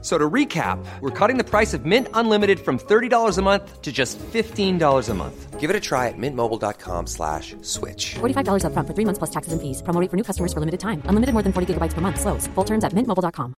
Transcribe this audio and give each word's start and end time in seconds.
So 0.00 0.16
to 0.16 0.30
recap, 0.30 0.78
we're 1.00 1.10
cutting 1.10 1.38
the 1.38 1.44
price 1.44 1.74
of 1.74 1.84
Mint 1.84 2.06
Unlimited 2.14 2.60
from 2.60 2.78
$30 2.78 3.36
a 3.36 3.42
month 3.42 3.82
to 3.82 3.90
just 3.90 4.16
$15 4.18 5.08
a 5.08 5.14
month. 5.14 5.58
Give 5.58 5.70
it 5.70 5.74
a 5.74 5.80
try 5.80 6.06
at 6.06 6.14
mintmobile.com 6.16 7.08
slash 7.08 7.56
switch. 7.62 8.14
$45 8.20 8.62
upfront 8.62 8.86
for 8.86 8.94
three 8.94 9.04
months 9.04 9.18
plus 9.18 9.30
taxes 9.30 9.52
and 9.52 9.60
fees. 9.60 9.82
Promo 9.82 10.00
rate 10.00 10.08
for 10.08 10.16
new 10.16 10.22
customers 10.22 10.52
for 10.52 10.60
limited 10.60 10.78
time. 10.78 11.02
Unlimited 11.06 11.32
more 11.32 11.42
than 11.42 11.52
40 11.52 11.74
gigabytes 11.74 11.94
per 11.94 12.00
month. 12.00 12.20
Slows. 12.20 12.46
Full 12.54 12.64
terms 12.64 12.84
at 12.84 12.92
mintmobile.com. 12.92 13.54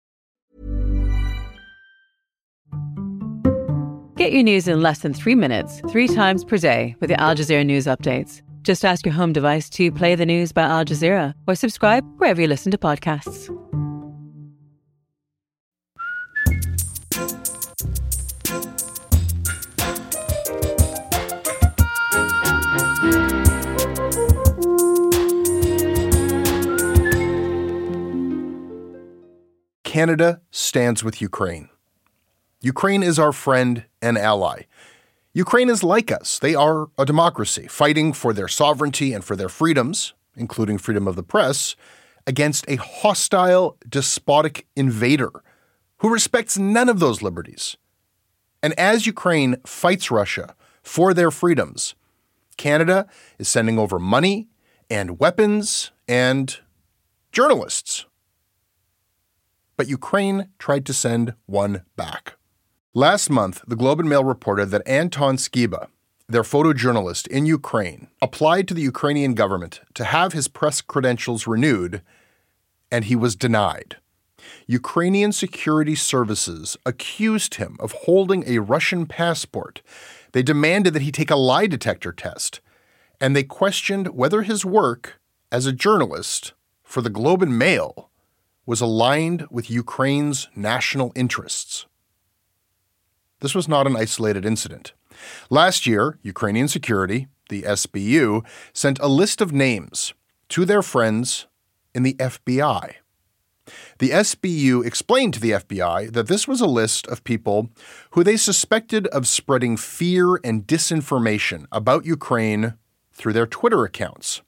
Get 4.14 4.32
your 4.32 4.42
news 4.42 4.68
in 4.68 4.80
less 4.80 4.98
than 5.00 5.14
three 5.14 5.36
minutes, 5.36 5.80
three 5.90 6.08
times 6.08 6.44
per 6.44 6.58
day 6.58 6.96
with 7.00 7.08
the 7.10 7.20
Al 7.20 7.34
Jazeera 7.34 7.64
News 7.64 7.86
Updates. 7.86 8.42
Just 8.62 8.84
ask 8.84 9.06
your 9.06 9.14
home 9.14 9.32
device 9.32 9.70
to 9.70 9.90
play 9.90 10.14
the 10.14 10.26
news 10.26 10.52
by 10.52 10.62
Al 10.62 10.84
Jazeera 10.84 11.34
or 11.46 11.54
subscribe 11.54 12.04
wherever 12.18 12.40
you 12.40 12.48
listen 12.48 12.70
to 12.72 12.78
podcasts. 12.78 13.48
Canada 29.98 30.40
stands 30.52 31.02
with 31.02 31.20
Ukraine. 31.20 31.70
Ukraine 32.60 33.02
is 33.02 33.18
our 33.18 33.32
friend 33.32 33.82
and 34.00 34.16
ally. 34.16 34.62
Ukraine 35.32 35.68
is 35.68 35.82
like 35.82 36.12
us. 36.12 36.38
They 36.38 36.54
are 36.54 36.88
a 36.96 37.04
democracy, 37.04 37.66
fighting 37.66 38.12
for 38.12 38.32
their 38.32 38.46
sovereignty 38.46 39.12
and 39.12 39.24
for 39.24 39.34
their 39.34 39.48
freedoms, 39.48 40.14
including 40.36 40.78
freedom 40.78 41.08
of 41.08 41.16
the 41.16 41.24
press, 41.24 41.74
against 42.28 42.64
a 42.68 42.76
hostile, 42.76 43.76
despotic 43.88 44.68
invader 44.76 45.32
who 45.96 46.12
respects 46.12 46.56
none 46.56 46.88
of 46.88 47.00
those 47.00 47.20
liberties. 47.20 47.76
And 48.62 48.74
as 48.78 49.04
Ukraine 49.04 49.56
fights 49.66 50.12
Russia 50.12 50.54
for 50.80 51.12
their 51.12 51.32
freedoms, 51.32 51.96
Canada 52.56 53.08
is 53.36 53.48
sending 53.48 53.80
over 53.80 53.98
money 53.98 54.46
and 54.88 55.18
weapons 55.18 55.90
and 56.06 56.56
journalists 57.32 58.04
but 59.78 59.88
Ukraine 59.88 60.48
tried 60.58 60.84
to 60.86 60.92
send 60.92 61.34
one 61.46 61.82
back. 61.96 62.34
Last 62.94 63.30
month, 63.30 63.62
the 63.66 63.76
Globe 63.76 64.00
and 64.00 64.08
Mail 64.08 64.24
reported 64.24 64.66
that 64.66 64.86
Anton 64.86 65.36
Skyba, 65.36 65.86
their 66.28 66.42
photojournalist 66.42 67.28
in 67.28 67.46
Ukraine, 67.46 68.08
applied 68.20 68.66
to 68.68 68.74
the 68.74 68.82
Ukrainian 68.82 69.34
government 69.34 69.80
to 69.94 70.04
have 70.04 70.32
his 70.32 70.48
press 70.48 70.80
credentials 70.80 71.46
renewed, 71.46 72.02
and 72.90 73.04
he 73.04 73.14
was 73.14 73.36
denied. 73.36 73.96
Ukrainian 74.66 75.30
security 75.30 75.94
services 75.94 76.76
accused 76.84 77.54
him 77.54 77.76
of 77.78 77.92
holding 77.92 78.42
a 78.46 78.58
Russian 78.58 79.06
passport. 79.06 79.80
They 80.32 80.42
demanded 80.42 80.92
that 80.94 81.02
he 81.02 81.12
take 81.12 81.30
a 81.30 81.36
lie 81.36 81.68
detector 81.68 82.12
test, 82.12 82.60
and 83.20 83.36
they 83.36 83.44
questioned 83.44 84.08
whether 84.08 84.42
his 84.42 84.64
work 84.64 85.20
as 85.52 85.66
a 85.66 85.72
journalist 85.72 86.52
for 86.82 87.00
the 87.00 87.10
Globe 87.10 87.42
and 87.42 87.56
Mail 87.56 88.07
was 88.68 88.82
aligned 88.82 89.46
with 89.50 89.70
Ukraine's 89.70 90.46
national 90.54 91.10
interests. 91.14 91.86
This 93.40 93.54
was 93.54 93.66
not 93.66 93.86
an 93.86 93.96
isolated 93.96 94.44
incident. 94.44 94.92
Last 95.48 95.86
year, 95.86 96.18
Ukrainian 96.20 96.68
Security, 96.68 97.28
the 97.48 97.62
SBU, 97.62 98.44
sent 98.74 98.98
a 98.98 99.08
list 99.08 99.40
of 99.40 99.54
names 99.54 100.12
to 100.50 100.66
their 100.66 100.82
friends 100.82 101.46
in 101.94 102.02
the 102.02 102.12
FBI. 102.16 102.96
The 104.00 104.10
SBU 104.10 104.84
explained 104.84 105.32
to 105.32 105.40
the 105.40 105.52
FBI 105.52 106.12
that 106.12 106.28
this 106.28 106.46
was 106.46 106.60
a 106.60 106.66
list 106.66 107.06
of 107.06 107.24
people 107.24 107.70
who 108.10 108.22
they 108.22 108.36
suspected 108.36 109.06
of 109.06 109.26
spreading 109.26 109.78
fear 109.78 110.36
and 110.44 110.66
disinformation 110.66 111.64
about 111.72 112.04
Ukraine 112.04 112.74
through 113.14 113.32
their 113.32 113.46
Twitter 113.46 113.84
accounts. 113.84 114.42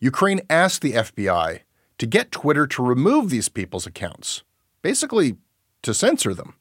Ukraine 0.00 0.42
asked 0.48 0.80
the 0.80 0.92
FBI 0.92 1.62
to 1.98 2.06
get 2.06 2.30
Twitter 2.30 2.66
to 2.66 2.82
remove 2.82 3.30
these 3.30 3.48
people's 3.48 3.86
accounts, 3.86 4.42
basically 4.82 5.36
to 5.82 5.92
censor 5.92 6.32
them. 6.32 6.54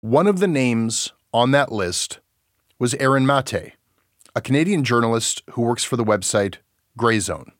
One 0.00 0.26
of 0.26 0.38
the 0.38 0.48
names 0.48 1.12
on 1.32 1.50
that 1.50 1.72
list 1.72 2.20
was 2.78 2.94
Aaron 2.94 3.26
Mate, 3.26 3.72
a 4.34 4.40
Canadian 4.40 4.84
journalist 4.84 5.42
who 5.50 5.62
works 5.62 5.84
for 5.84 5.96
the 5.96 6.04
website 6.04 6.56
Grayzone. 6.98 7.50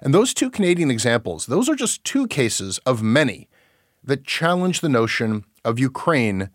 And 0.00 0.14
those 0.14 0.32
two 0.32 0.50
Canadian 0.50 0.90
examples, 0.90 1.46
those 1.46 1.68
are 1.68 1.74
just 1.74 2.02
two 2.04 2.26
cases 2.26 2.78
of 2.86 3.02
many 3.02 3.48
that 4.02 4.24
challenge 4.24 4.80
the 4.80 4.88
notion 4.88 5.44
of 5.64 5.78
Ukraine 5.78 6.50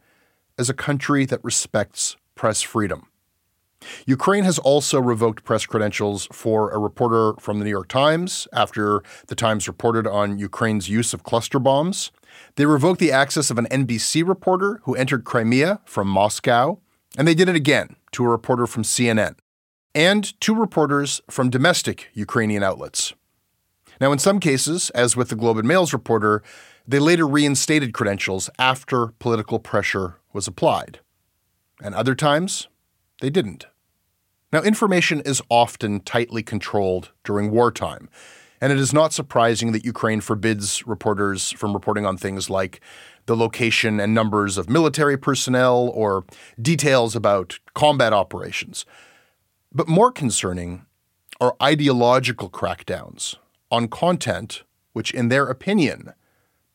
as 0.58 0.70
a 0.70 0.74
country 0.74 1.26
that 1.26 1.44
respects 1.44 2.16
press 2.34 2.62
freedom. 2.62 3.11
Ukraine 4.06 4.44
has 4.44 4.60
also 4.60 5.00
revoked 5.00 5.44
press 5.44 5.66
credentials 5.66 6.28
for 6.32 6.70
a 6.72 6.78
reporter 6.78 7.34
from 7.40 7.60
the 7.60 7.66
New 7.66 7.72
York 7.72 7.88
Times 7.88 8.48
after 8.54 9.04
the 9.28 9.36
Times 9.36 9.68
reported 9.68 10.08
on 10.08 10.40
Ukraine's 10.40 10.90
use 10.90 11.14
of 11.14 11.24
cluster 11.24 11.60
bombs. 11.60 12.12
They 12.56 12.66
revoked 12.66 13.00
the 13.00 13.12
access 13.12 13.50
of 13.50 13.58
an 13.58 13.66
NBC 13.66 14.28
reporter 14.28 14.82
who 14.84 14.96
entered 14.96 15.26
Crimea 15.26 15.82
from 15.86 16.08
Moscow, 16.08 16.80
and 17.18 17.28
they 17.28 17.36
did 17.36 17.50
it 17.50 17.56
again 17.56 17.96
to 18.14 18.24
a 18.24 18.30
reporter 18.30 18.68
from 18.68 18.84
CNN 18.84 19.36
and 19.94 20.40
two 20.40 20.56
reporters 20.56 21.22
from 21.30 21.50
domestic 21.50 22.10
Ukrainian 22.14 22.64
outlets. 22.64 23.14
Now, 24.00 24.12
in 24.12 24.20
some 24.20 24.40
cases, 24.40 24.90
as 24.92 25.16
with 25.16 25.30
the 25.30 25.36
Globe 25.36 25.58
and 25.58 25.68
Mail's 25.68 25.94
reporter, 25.94 26.42
they 26.88 27.00
later 27.00 27.28
reinstated 27.28 27.94
credentials 27.94 28.50
after 28.58 29.08
political 29.20 29.60
pressure 29.60 30.18
was 30.34 30.48
applied. 30.48 31.00
And 31.84 31.94
other 31.94 32.16
times, 32.16 32.68
they 33.22 33.30
didn't. 33.30 33.68
Now, 34.52 34.62
information 34.62 35.22
is 35.22 35.42
often 35.50 36.02
tightly 36.02 36.44
controlled 36.44 37.12
during 37.24 37.52
wartime, 37.52 38.10
and 38.60 38.74
it 38.74 38.80
is 38.80 38.94
not 38.94 39.14
surprising 39.14 39.72
that 39.72 39.86
Ukraine 39.86 40.20
forbids 40.20 40.86
reporters 40.86 41.52
from 41.52 41.74
reporting 41.74 42.06
on 42.06 42.18
things 42.18 42.50
like 42.50 42.82
the 43.28 43.36
location 43.36 44.00
and 44.00 44.14
numbers 44.14 44.58
of 44.58 44.70
military 44.70 45.18
personnel 45.18 45.90
or 45.94 46.26
details 46.62 47.16
about 47.16 47.60
combat 47.74 48.12
operations. 48.12 48.86
But 49.72 49.88
more 49.88 50.12
concerning 50.12 50.86
are 51.40 51.56
ideological 51.62 52.50
crackdowns 52.50 53.36
on 53.72 53.88
content 53.88 54.64
which, 54.94 55.14
in 55.14 55.30
their 55.30 55.48
opinion, 55.48 56.14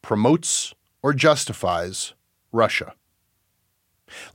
promotes 0.01 0.75
or 1.03 1.13
justifies 1.13 2.15
Russia. 2.53 2.95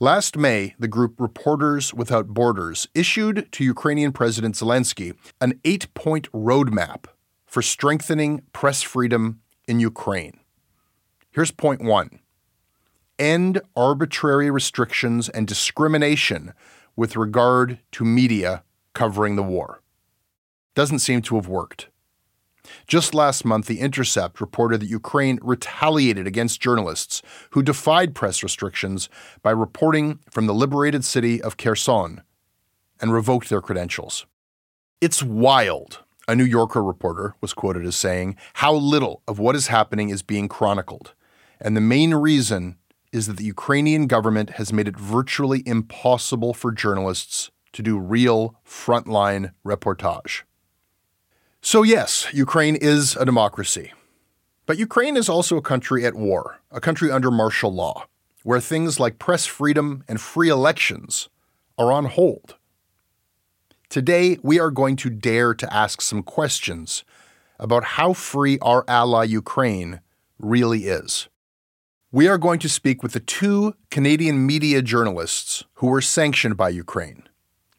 Last 0.00 0.36
May, 0.36 0.74
the 0.78 0.88
group 0.88 1.14
Reporters 1.18 1.94
Without 1.94 2.28
Borders 2.28 2.88
issued 2.94 3.50
to 3.52 3.64
Ukrainian 3.64 4.12
President 4.12 4.54
Zelensky 4.54 5.14
an 5.40 5.60
eight 5.64 5.92
point 5.94 6.30
roadmap 6.32 7.04
for 7.46 7.62
strengthening 7.62 8.42
press 8.52 8.82
freedom 8.82 9.40
in 9.66 9.80
Ukraine. 9.80 10.40
Here's 11.30 11.50
point 11.50 11.82
one 11.82 12.20
end 13.18 13.60
arbitrary 13.76 14.50
restrictions 14.50 15.28
and 15.28 15.46
discrimination 15.46 16.52
with 16.96 17.16
regard 17.16 17.78
to 17.92 18.04
media 18.04 18.64
covering 18.94 19.36
the 19.36 19.42
war. 19.42 19.82
Doesn't 20.74 20.98
seem 20.98 21.22
to 21.22 21.36
have 21.36 21.48
worked. 21.48 21.88
Just 22.86 23.14
last 23.14 23.44
month, 23.44 23.66
The 23.66 23.80
Intercept 23.80 24.40
reported 24.40 24.80
that 24.80 24.88
Ukraine 24.88 25.38
retaliated 25.42 26.26
against 26.26 26.60
journalists 26.60 27.22
who 27.50 27.62
defied 27.62 28.14
press 28.14 28.42
restrictions 28.42 29.08
by 29.42 29.50
reporting 29.50 30.20
from 30.30 30.46
the 30.46 30.54
liberated 30.54 31.04
city 31.04 31.42
of 31.42 31.56
Kherson 31.56 32.22
and 33.00 33.12
revoked 33.12 33.48
their 33.48 33.60
credentials. 33.60 34.26
It's 35.00 35.22
wild, 35.22 36.04
a 36.28 36.36
New 36.36 36.44
Yorker 36.44 36.82
reporter 36.82 37.34
was 37.40 37.52
quoted 37.52 37.84
as 37.84 37.96
saying, 37.96 38.36
how 38.54 38.72
little 38.72 39.22
of 39.26 39.40
what 39.40 39.56
is 39.56 39.66
happening 39.66 40.10
is 40.10 40.22
being 40.22 40.48
chronicled. 40.48 41.14
And 41.60 41.76
the 41.76 41.80
main 41.80 42.14
reason 42.14 42.76
is 43.12 43.26
that 43.26 43.36
the 43.36 43.44
Ukrainian 43.44 44.06
government 44.06 44.50
has 44.50 44.72
made 44.72 44.88
it 44.88 44.96
virtually 44.96 45.62
impossible 45.66 46.54
for 46.54 46.70
journalists 46.70 47.50
to 47.72 47.82
do 47.82 47.98
real 47.98 48.54
frontline 48.64 49.52
reportage. 49.66 50.42
So, 51.64 51.84
yes, 51.84 52.26
Ukraine 52.32 52.74
is 52.74 53.14
a 53.14 53.24
democracy. 53.24 53.92
But 54.66 54.78
Ukraine 54.78 55.16
is 55.16 55.28
also 55.28 55.56
a 55.56 55.62
country 55.62 56.04
at 56.04 56.16
war, 56.16 56.58
a 56.72 56.80
country 56.80 57.08
under 57.08 57.30
martial 57.30 57.72
law, 57.72 58.06
where 58.42 58.58
things 58.58 58.98
like 58.98 59.20
press 59.20 59.46
freedom 59.46 60.02
and 60.08 60.20
free 60.20 60.48
elections 60.48 61.28
are 61.78 61.92
on 61.92 62.06
hold. 62.06 62.56
Today, 63.88 64.38
we 64.42 64.58
are 64.58 64.72
going 64.72 64.96
to 64.96 65.08
dare 65.08 65.54
to 65.54 65.72
ask 65.72 66.00
some 66.00 66.24
questions 66.24 67.04
about 67.60 67.84
how 67.84 68.12
free 68.12 68.58
our 68.60 68.84
ally 68.88 69.22
Ukraine 69.22 70.00
really 70.40 70.86
is. 70.86 71.28
We 72.10 72.26
are 72.26 72.38
going 72.38 72.58
to 72.58 72.68
speak 72.68 73.04
with 73.04 73.12
the 73.12 73.20
two 73.20 73.76
Canadian 73.88 74.44
media 74.44 74.82
journalists 74.82 75.62
who 75.74 75.86
were 75.86 76.00
sanctioned 76.00 76.56
by 76.56 76.70
Ukraine 76.70 77.28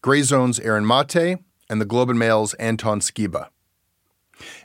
Grayzone's 0.01 0.61
Aaron 0.61 0.87
Mate 0.87 1.39
and 1.69 1.81
the 1.81 1.85
Globe 1.85 2.09
and 2.09 2.17
Mail's 2.17 2.53
Anton 2.53 3.01
Skyba. 3.01 3.49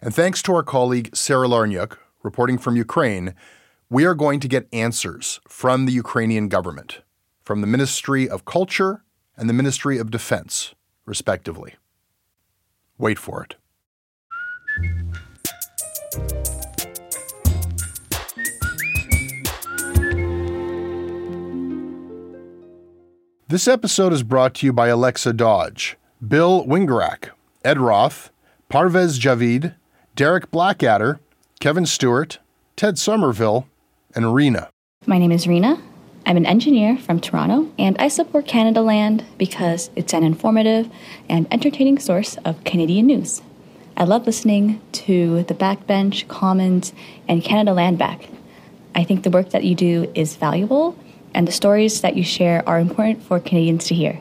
And 0.03 0.15
thanks 0.15 0.43
to 0.43 0.55
our 0.55 0.63
colleague 0.63 1.15
Sarah 1.15 1.49
Lawrynuik, 1.49 1.97
reporting 2.23 2.59
from 2.59 2.77
Ukraine, 2.77 3.35
we 3.91 4.05
are 4.05 4.15
going 4.15 4.41
to 4.41 4.49
get 4.49 4.69
answers 4.73 5.41
from 5.49 5.87
the 5.87 5.93
Ukrainian 5.93 6.49
government, 6.49 7.01
from 7.43 7.61
the 7.61 7.67
Ministry 7.67 8.29
of 8.29 8.45
Culture 8.45 9.03
and 9.37 9.49
the 9.49 9.55
Ministry 9.55 9.99
of 9.99 10.11
Defense, 10.11 10.75
respectively. 11.07 11.75
Wait 12.99 13.19
for 13.19 13.43
it. 13.45 13.55
This 23.49 23.67
episode 23.67 24.13
is 24.13 24.23
brought 24.23 24.53
to 24.57 24.67
you 24.67 24.75
by 24.75 24.89
Alexa 24.89 25.33
Dodge, 25.33 25.97
Bill 26.27 26.67
Wingerak, 26.67 27.31
Ed 27.65 27.79
Roth, 27.79 28.31
Parvez 28.71 29.19
Javid, 29.19 29.75
Derek 30.15 30.51
Blackadder, 30.51 31.21
Kevin 31.59 31.87
Stewart, 31.87 32.39
Ted 32.77 32.99
Somerville, 32.99 33.67
and 34.15 34.35
Rena. 34.35 34.69
My 35.07 35.17
name 35.17 35.33
is 35.33 35.49
Rena. 35.49 35.81
I'm 36.27 36.37
an 36.37 36.45
engineer 36.45 36.99
from 36.99 37.19
Toronto, 37.19 37.73
and 37.79 37.97
I 37.99 38.09
support 38.09 38.47
Canadaland 38.47 39.25
because 39.39 39.89
it's 39.97 40.13
an 40.13 40.23
informative 40.23 40.91
and 41.31 41.47
entertaining 41.51 41.99
source 41.99 42.37
of 42.45 42.63
Canadian 42.65 43.07
news. 43.07 43.41
I 43.97 44.05
love 44.05 44.27
listening 44.27 44.83
to 44.93 45.45
the 45.45 45.55
Backbench, 45.55 46.29
Commons, 46.29 46.93
and 47.27 47.43
Canada 47.43 47.73
Land 47.73 47.97
Back. 47.97 48.29
I 48.95 49.03
think 49.03 49.23
the 49.23 49.31
work 49.31 49.49
that 49.51 49.65
you 49.65 49.75
do 49.75 50.13
is 50.15 50.37
valuable 50.37 50.95
and 51.33 51.49
the 51.49 51.53
stories 51.53 52.03
that 52.03 52.19
you 52.19 52.23
share 52.23 52.69
are 52.69 52.79
important 52.79 53.23
for 53.23 53.41
Canadians 53.41 53.87
to 53.87 53.95
hear. 53.95 54.21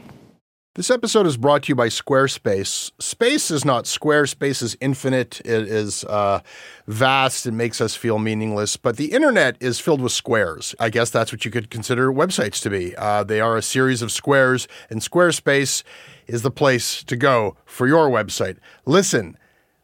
This 0.77 0.91
episode 0.91 1.25
is 1.25 1.37
brought 1.37 1.63
to 1.63 1.69
you 1.69 1.75
by 1.75 1.87
Squarespace. 1.87 2.91
Space 2.99 3.49
is 3.49 3.65
not 3.65 3.87
square, 3.87 4.27
space 4.27 4.61
is 4.61 4.77
infinite, 4.79 5.39
it 5.39 5.67
is 5.67 6.03
uh, 6.03 6.41
vast, 6.85 7.47
it 7.47 7.53
makes 7.53 7.81
us 7.81 7.95
feel 7.95 8.19
meaningless, 8.19 8.77
but 8.77 8.95
the 8.95 9.11
internet 9.11 9.57
is 9.59 9.79
filled 9.79 10.01
with 10.01 10.11
squares. 10.11 10.75
I 10.79 10.91
guess 10.91 11.09
that's 11.09 11.31
what 11.31 11.43
you 11.43 11.49
could 11.49 11.71
consider 11.71 12.13
websites 12.13 12.61
to 12.61 12.69
be. 12.69 12.95
Uh, 12.95 13.23
they 13.23 13.41
are 13.41 13.57
a 13.57 13.63
series 13.63 14.03
of 14.03 14.11
squares, 14.11 14.67
and 14.87 15.01
Squarespace 15.01 15.81
is 16.27 16.43
the 16.43 16.51
place 16.51 17.03
to 17.05 17.15
go 17.15 17.57
for 17.65 17.87
your 17.87 18.07
website. 18.07 18.57
Listen, 18.85 19.35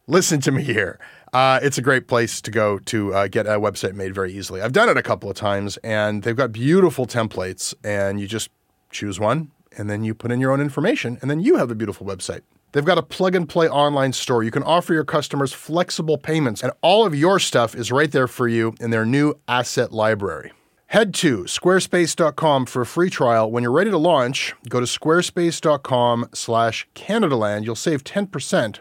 listen 0.06 0.42
to 0.42 0.52
me 0.52 0.62
here. 0.62 1.00
Uh, 1.34 1.60
it's 1.64 1.80
a 1.80 1.82
great 1.82 2.08
place 2.08 2.40
to 2.42 2.52
go 2.52 2.78
to 2.78 3.16
uh, 3.16 3.28
get 3.28 3.48
a 3.48 3.60
website 3.60 3.96
made 3.96 4.14
very 4.14 4.32
easily. 4.32 4.62
I've 4.62 4.74
done 4.74 4.90
it 4.90 4.98
a 4.98 5.02
couple 5.02 5.28
of 5.28 5.36
times, 5.36 5.78
and 5.78 6.22
they've 6.22 6.38
got 6.38 6.52
beautiful 6.52 7.08
templates, 7.08 7.74
and 7.84 8.22
you 8.22 8.28
just 8.28 8.52
choose 8.92 9.20
one, 9.20 9.50
and 9.78 9.90
then 9.90 10.04
you 10.04 10.14
put 10.14 10.32
in 10.32 10.40
your 10.40 10.52
own 10.52 10.62
information, 10.62 11.18
and 11.22 11.30
then 11.30 11.40
you 11.40 11.58
have 11.58 11.72
a 11.72 11.76
beautiful 11.76 12.06
website. 12.06 12.42
They've 12.72 12.84
got 12.84 12.98
a 12.98 13.04
plug 13.04 13.36
and 13.36 13.48
play 13.48 13.70
online 13.70 14.14
store. 14.14 14.44
You 14.44 14.52
can 14.52 14.64
offer 14.64 14.94
your 14.94 15.04
customers 15.04 15.54
flexible 15.54 16.18
payments, 16.18 16.64
and 16.64 16.72
all 16.82 17.06
of 17.06 17.16
your 17.16 17.40
stuff 17.40 17.76
is 17.76 17.92
right 17.92 18.12
there 18.12 18.28
for 18.28 18.48
you 18.48 18.76
in 18.80 18.90
their 18.90 19.06
new 19.06 19.36
asset 19.48 19.92
library. 19.92 20.52
Head 20.88 21.14
to 21.16 21.46
squarespace.com 21.46 22.68
for 22.68 22.82
a 22.82 22.86
free 22.86 23.10
trial. 23.10 23.50
When 23.50 23.64
you're 23.64 23.72
ready 23.72 23.90
to 23.90 23.98
launch, 23.98 24.54
go 24.70 24.80
to 24.80 24.86
squarespace.com 24.86 26.30
slash 26.34 26.88
Canadaland. 26.94 27.64
You'll 27.66 27.76
save 27.76 28.04
10% 28.04 28.80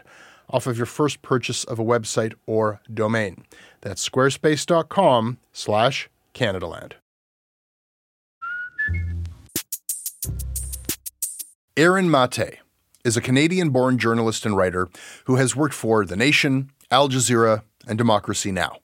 off 0.49 0.67
of 0.67 0.77
your 0.77 0.85
first 0.85 1.23
purchase 1.23 1.63
of 1.63 1.79
a 1.79 1.83
website 1.83 2.33
or 2.45 2.81
domain. 2.93 3.45
That's 3.81 4.07
squarespace.com 4.07 5.39
Aaron 11.75 12.11
Mate 12.11 12.59
is 13.03 13.17
a 13.17 13.21
Canadian 13.21 13.71
born 13.71 13.97
journalist 13.97 14.45
and 14.45 14.55
writer 14.55 14.89
who 15.25 15.37
has 15.37 15.55
worked 15.55 15.73
for 15.73 16.05
The 16.05 16.15
Nation, 16.15 16.69
Al 16.91 17.09
Jazeera, 17.09 17.63
and 17.87 17.97
Democracy 17.97 18.51
Now! 18.51 18.77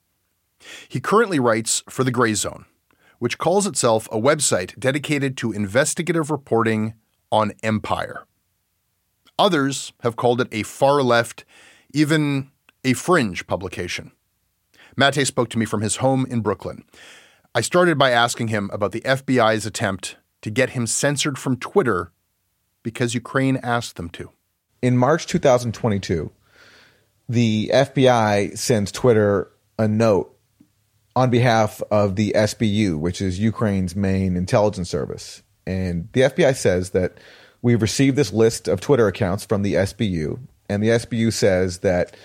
He 0.88 0.98
currently 0.98 1.38
writes 1.38 1.84
for 1.88 2.02
The 2.02 2.10
Grayzone, 2.10 2.64
which 3.20 3.38
calls 3.38 3.64
itself 3.64 4.08
a 4.10 4.20
website 4.20 4.76
dedicated 4.76 5.36
to 5.36 5.52
investigative 5.52 6.32
reporting 6.32 6.94
on 7.30 7.52
empire. 7.62 8.26
Others 9.38 9.92
have 10.00 10.16
called 10.16 10.40
it 10.40 10.48
a 10.50 10.64
far 10.64 11.00
left, 11.00 11.44
even 11.94 12.50
a 12.82 12.94
fringe 12.94 13.46
publication. 13.46 14.10
Mate 14.96 15.24
spoke 15.28 15.48
to 15.50 15.58
me 15.58 15.64
from 15.64 15.82
his 15.82 15.96
home 15.96 16.26
in 16.28 16.40
Brooklyn. 16.40 16.82
I 17.54 17.60
started 17.60 17.98
by 17.98 18.10
asking 18.10 18.48
him 18.48 18.68
about 18.72 18.90
the 18.90 19.02
FBI's 19.02 19.64
attempt 19.64 20.16
to 20.42 20.50
get 20.50 20.70
him 20.70 20.88
censored 20.88 21.38
from 21.38 21.56
Twitter 21.56 22.10
because 22.82 23.14
Ukraine 23.14 23.58
asked 23.62 23.96
them 23.96 24.10
to. 24.10 24.30
In 24.82 24.96
March 24.96 25.26
2022, 25.26 26.30
the 27.28 27.70
FBI 27.72 28.56
sends 28.56 28.90
Twitter 28.90 29.50
a 29.78 29.86
note 29.86 30.36
on 31.14 31.30
behalf 31.30 31.82
of 31.90 32.16
the 32.16 32.32
SBU, 32.34 32.98
which 32.98 33.20
is 33.20 33.38
Ukraine's 33.38 33.94
main 33.94 34.36
intelligence 34.36 34.88
service. 34.88 35.42
And 35.66 36.08
the 36.12 36.22
FBI 36.22 36.56
says 36.56 36.90
that 36.90 37.18
We've 37.62 37.82
received 37.82 38.16
this 38.16 38.32
list 38.32 38.68
of 38.68 38.80
Twitter 38.80 39.06
accounts 39.06 39.44
from 39.44 39.62
the 39.62 39.74
SBU, 39.74 40.38
and 40.68 40.82
the 40.82 40.88
SBU 40.88 41.32
says 41.32 41.78
that 41.78 42.16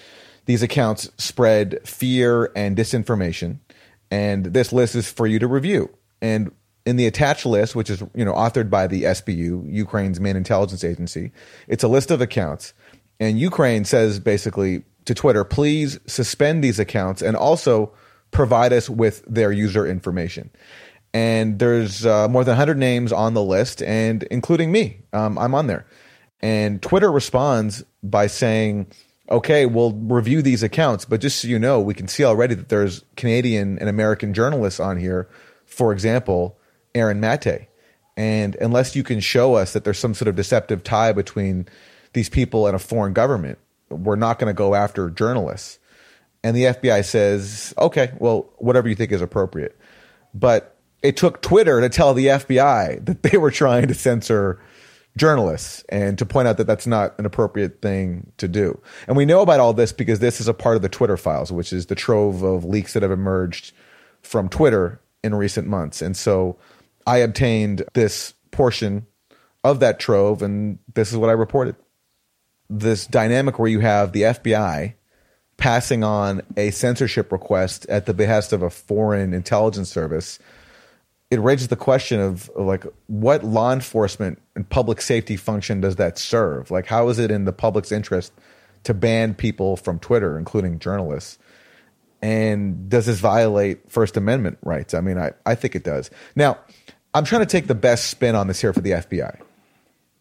these 0.46 0.64
accounts 0.64 1.12
spread 1.18 1.86
fear 1.86 2.52
and 2.56 2.78
disinformation, 2.78 3.60
and 4.10 4.46
this 4.46 4.72
list 4.72 4.96
is 4.96 5.12
for 5.12 5.28
you 5.28 5.40
to 5.40 5.48
review. 5.48 5.90
And 6.22 6.52
in 6.86 6.98
the 6.98 7.08
attached 7.08 7.46
list, 7.46 7.76
which 7.76 7.90
is 7.90 8.02
you 8.14 8.26
know 8.26 8.34
authored 8.34 8.70
by 8.70 8.88
the 8.88 9.04
SBU, 9.04 9.72
Ukraine's 9.72 10.20
main 10.20 10.36
intelligence 10.36 10.84
agency, 10.84 11.32
it's 11.68 11.84
a 11.84 11.88
list 11.88 12.12
of 12.12 12.22
accounts, 12.22 12.74
and 13.20 13.40
Ukraine 13.40 13.86
says 13.86 14.20
basically 14.20 14.84
to 15.06 15.14
Twitter, 15.14 15.44
please 15.44 16.00
suspend 16.08 16.64
these 16.64 16.80
accounts 16.80 17.22
and 17.22 17.38
also 17.38 17.94
provide 18.32 18.74
us 18.74 18.90
with 18.90 19.24
their 19.28 19.52
user 19.52 19.86
information 19.86 20.50
and 21.16 21.60
there's 21.60 22.06
uh, 22.06 22.28
more 22.28 22.44
than 22.44 22.52
100 22.52 22.78
names 22.78 23.14
on 23.14 23.36
the 23.36 23.42
list, 23.42 23.82
and 23.82 24.24
including 24.24 24.70
me. 24.70 25.00
Um, 25.14 25.38
I'm 25.38 25.56
on 25.56 25.68
there. 25.68 25.86
And 26.42 26.82
Twitter 26.82 27.10
responds 27.10 27.86
by 28.04 28.28
saying, 28.28 28.88
okay, 29.32 29.66
we'll 29.66 29.94
review 29.94 30.42
these 30.42 30.62
accounts, 30.62 31.06
but 31.06 31.22
just 31.22 31.40
so 31.40 31.48
you 31.48 31.58
know, 31.58 31.80
we 31.80 31.94
can 31.94 32.10
see 32.10 32.26
already 32.26 32.54
that 32.56 32.68
there's 32.68 33.06
Canadian 33.16 33.80
and 33.80 33.88
American 33.88 34.34
journalists 34.34 34.82
on 34.82 34.98
here. 34.98 35.30
For 35.66 35.94
example, 35.94 36.60
Aaron 36.96 37.20
Mate. 37.20 37.68
And 38.18 38.56
unless 38.56 38.96
you 38.96 39.04
can 39.04 39.20
show 39.20 39.56
us 39.56 39.74
that 39.74 39.84
there's 39.84 40.00
some 40.00 40.14
sort 40.14 40.28
of 40.28 40.36
deceptive 40.36 40.84
tie 40.84 41.12
between 41.12 41.68
these 42.14 42.30
people 42.30 42.66
and 42.66 42.76
a 42.76 42.80
foreign 42.80 43.14
government, 43.14 43.60
we're 43.90 44.16
not 44.16 44.40
going 44.40 44.50
to 44.50 44.58
go 44.58 44.74
after 44.74 45.10
journalists. 45.10 45.80
And 46.44 46.56
the 46.56 46.64
FBI 46.64 47.04
says, 47.04 47.74
okay, 47.78 48.14
well, 48.20 48.50
whatever 48.58 48.88
you 48.88 48.96
think 48.96 49.12
is 49.12 49.22
appropriate. 49.22 49.78
But 50.34 50.78
it 51.02 51.18
took 51.18 51.42
Twitter 51.42 51.82
to 51.82 51.90
tell 51.90 52.14
the 52.14 52.28
FBI 52.28 53.06
that 53.06 53.24
they 53.24 53.38
were 53.38 53.52
trying 53.52 53.88
to 53.88 53.94
censor 53.94 54.60
journalists 55.18 55.84
and 55.90 56.18
to 56.18 56.26
point 56.26 56.48
out 56.48 56.58
that 56.58 56.68
that's 56.68 56.88
not 56.88 57.18
an 57.20 57.26
appropriate 57.26 57.82
thing 57.82 58.32
to 58.38 58.48
do. 58.48 58.80
And 59.08 59.16
we 59.16 59.26
know 59.26 59.42
about 59.42 59.60
all 59.60 59.74
this 59.74 59.92
because 59.92 60.20
this 60.20 60.42
is 60.42 60.48
a 60.48 60.54
part 60.54 60.76
of 60.76 60.82
the 60.82 60.90
Twitter 60.90 61.18
files, 61.18 61.52
which 61.52 61.72
is 61.72 61.86
the 61.88 61.96
trove 61.96 62.44
of 62.44 62.66
leaks 62.66 62.94
that 62.94 63.04
have 63.04 63.12
emerged 63.12 63.74
from 64.22 64.50
Twitter 64.50 65.02
in 65.24 65.34
recent 65.36 65.68
months. 65.68 66.02
And 66.02 66.16
so 66.18 66.58
I 67.06 67.18
obtained 67.18 67.84
this 67.94 68.34
portion 68.52 69.06
of 69.64 69.80
that 69.80 70.00
trove, 70.00 70.42
and 70.42 70.80
this 70.94 71.12
is 71.12 71.18
what 71.18 71.30
I 71.30 71.34
reported. 71.34 71.76
This 72.70 73.06
dynamic 73.06 73.60
where 73.60 73.70
you 73.70 73.80
have 73.80 74.12
the 74.12 74.24
FBI 74.24 74.94
passing 75.58 76.04
on 76.04 76.42
a 76.58 76.72
censorship 76.72 77.32
request 77.32 77.86
at 77.88 78.06
the 78.06 78.14
behest 78.14 78.54
of 78.54 78.62
a 78.62 78.70
foreign 78.70 79.34
intelligence 79.34 79.90
service 79.90 80.40
it 81.32 81.40
raises 81.40 81.70
the 81.70 81.76
question 81.76 82.20
of, 82.20 82.50
like 82.56 82.86
what 83.08 83.44
law 83.44 83.74
enforcement 83.74 84.42
and 84.56 84.68
public 84.70 85.02
safety 85.02 85.36
function 85.36 85.82
does 85.82 85.96
that 85.96 86.18
serve? 86.18 86.72
Like 86.72 86.86
how 86.86 87.10
is 87.10 87.20
it 87.20 87.32
in 87.32 87.46
the 87.46 87.54
public's 87.54 87.92
interest 87.92 88.32
to 88.84 88.94
ban 88.94 89.34
people 89.34 89.76
from 89.76 90.00
Twitter, 90.00 90.38
including 90.38 90.80
journalists? 90.80 91.40
And 92.22 92.90
does 92.90 93.08
this 93.08 93.20
violate 93.20 93.92
First 93.92 94.18
Amendment 94.18 94.60
rights? 94.62 94.94
I 94.94 95.02
mean, 95.02 95.18
I, 95.18 95.34
I 95.46 95.56
think 95.56 95.76
it 95.76 95.84
does. 95.84 96.10
Now, 96.36 96.58
I'm 97.16 97.24
trying 97.24 97.42
to 97.42 97.46
take 97.46 97.68
the 97.68 97.76
best 97.76 98.08
spin 98.08 98.36
on 98.36 98.48
this 98.48 98.60
here 98.60 98.74
for 98.74 98.82
the 98.82 98.92
FBI, 98.92 99.40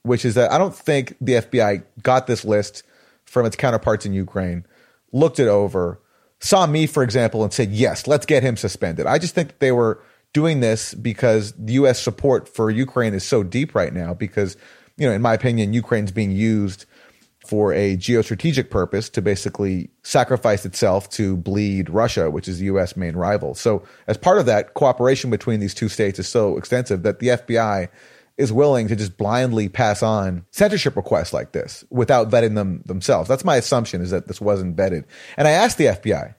which 0.05 0.25
is 0.25 0.37
that 0.37 0.53
I 0.53 0.59
don't 0.59 0.75
think 0.75 1.17
the 1.21 1.33
FBI 1.33 1.83
got 2.05 2.29
this 2.29 2.45
list 2.45 2.85
from 3.25 3.47
its 3.47 3.57
counterparts 3.57 4.07
in 4.07 4.13
Ukraine, 4.13 4.65
looked 5.13 5.41
it 5.41 5.49
over, 5.49 6.01
saw 6.39 6.67
me, 6.67 6.87
for 6.87 7.03
example, 7.03 7.43
and 7.43 7.53
said, 7.53 7.73
yes, 7.73 8.07
let's 8.07 8.27
get 8.27 8.45
him 8.45 8.57
suspended. 8.57 9.07
I 9.07 9.19
just 9.19 9.35
think 9.35 9.49
that 9.49 9.59
they 9.59 9.73
were 9.73 10.01
doing 10.33 10.61
this 10.61 10.95
because 10.95 11.53
the 11.53 11.73
U.S. 11.75 12.01
support 12.01 12.49
for 12.49 12.71
Ukraine 12.71 13.13
is 13.13 13.25
so 13.25 13.43
deep 13.43 13.75
right 13.75 13.93
now. 13.93 14.15
Because, 14.15 14.57
you 14.97 15.09
know, 15.09 15.13
in 15.13 15.21
my 15.21 15.35
opinion, 15.35 15.73
Ukraine's 15.73 16.13
being 16.13 16.31
used 16.31 16.87
for 17.47 17.73
a 17.73 17.97
geostrategic 17.97 18.71
purpose 18.71 19.09
to 19.11 19.23
basically 19.23 19.91
sacrifice 20.03 20.65
itself 20.65 21.09
to 21.11 21.37
bleed 21.37 21.91
Russia, 21.91 22.31
which 22.31 22.49
is 22.49 22.59
the 22.59 22.67
U.S. 22.67 22.97
main 22.97 23.17
rival. 23.17 23.55
So, 23.55 23.83
as 24.07 24.17
part 24.17 24.39
of 24.39 24.47
that, 24.47 24.75
cooperation 24.75 25.31
between 25.31 25.61
these 25.61 25.75
two 25.75 25.89
states 25.89 26.19
is 26.19 26.29
so 26.29 26.57
extensive 26.57 27.03
that 27.03 27.19
the 27.19 27.29
FBI 27.29 27.89
is 28.37 28.53
willing 28.53 28.89
to 28.89 28.97
just 28.97 29.17
blindly 29.17 29.69
pass 29.69 30.03
on 30.03 30.45
censorship 30.51 30.97
requests 30.97 31.33
like 31.33 31.53
this 31.53 31.85
without 31.91 32.31
vetting 32.31 32.55
them 32.55 32.83
themselves. 32.87 33.29
That's 33.29 33.45
my 33.45 33.57
assumption 33.57 34.01
is 34.01 34.11
that 34.11 34.27
this 34.27 34.41
wasn't 34.41 34.77
vetted. 34.77 35.05
And 35.37 35.47
I 35.47 35.53
asked 35.53 35.79
the 35.79 35.87
FBI, 35.87 36.35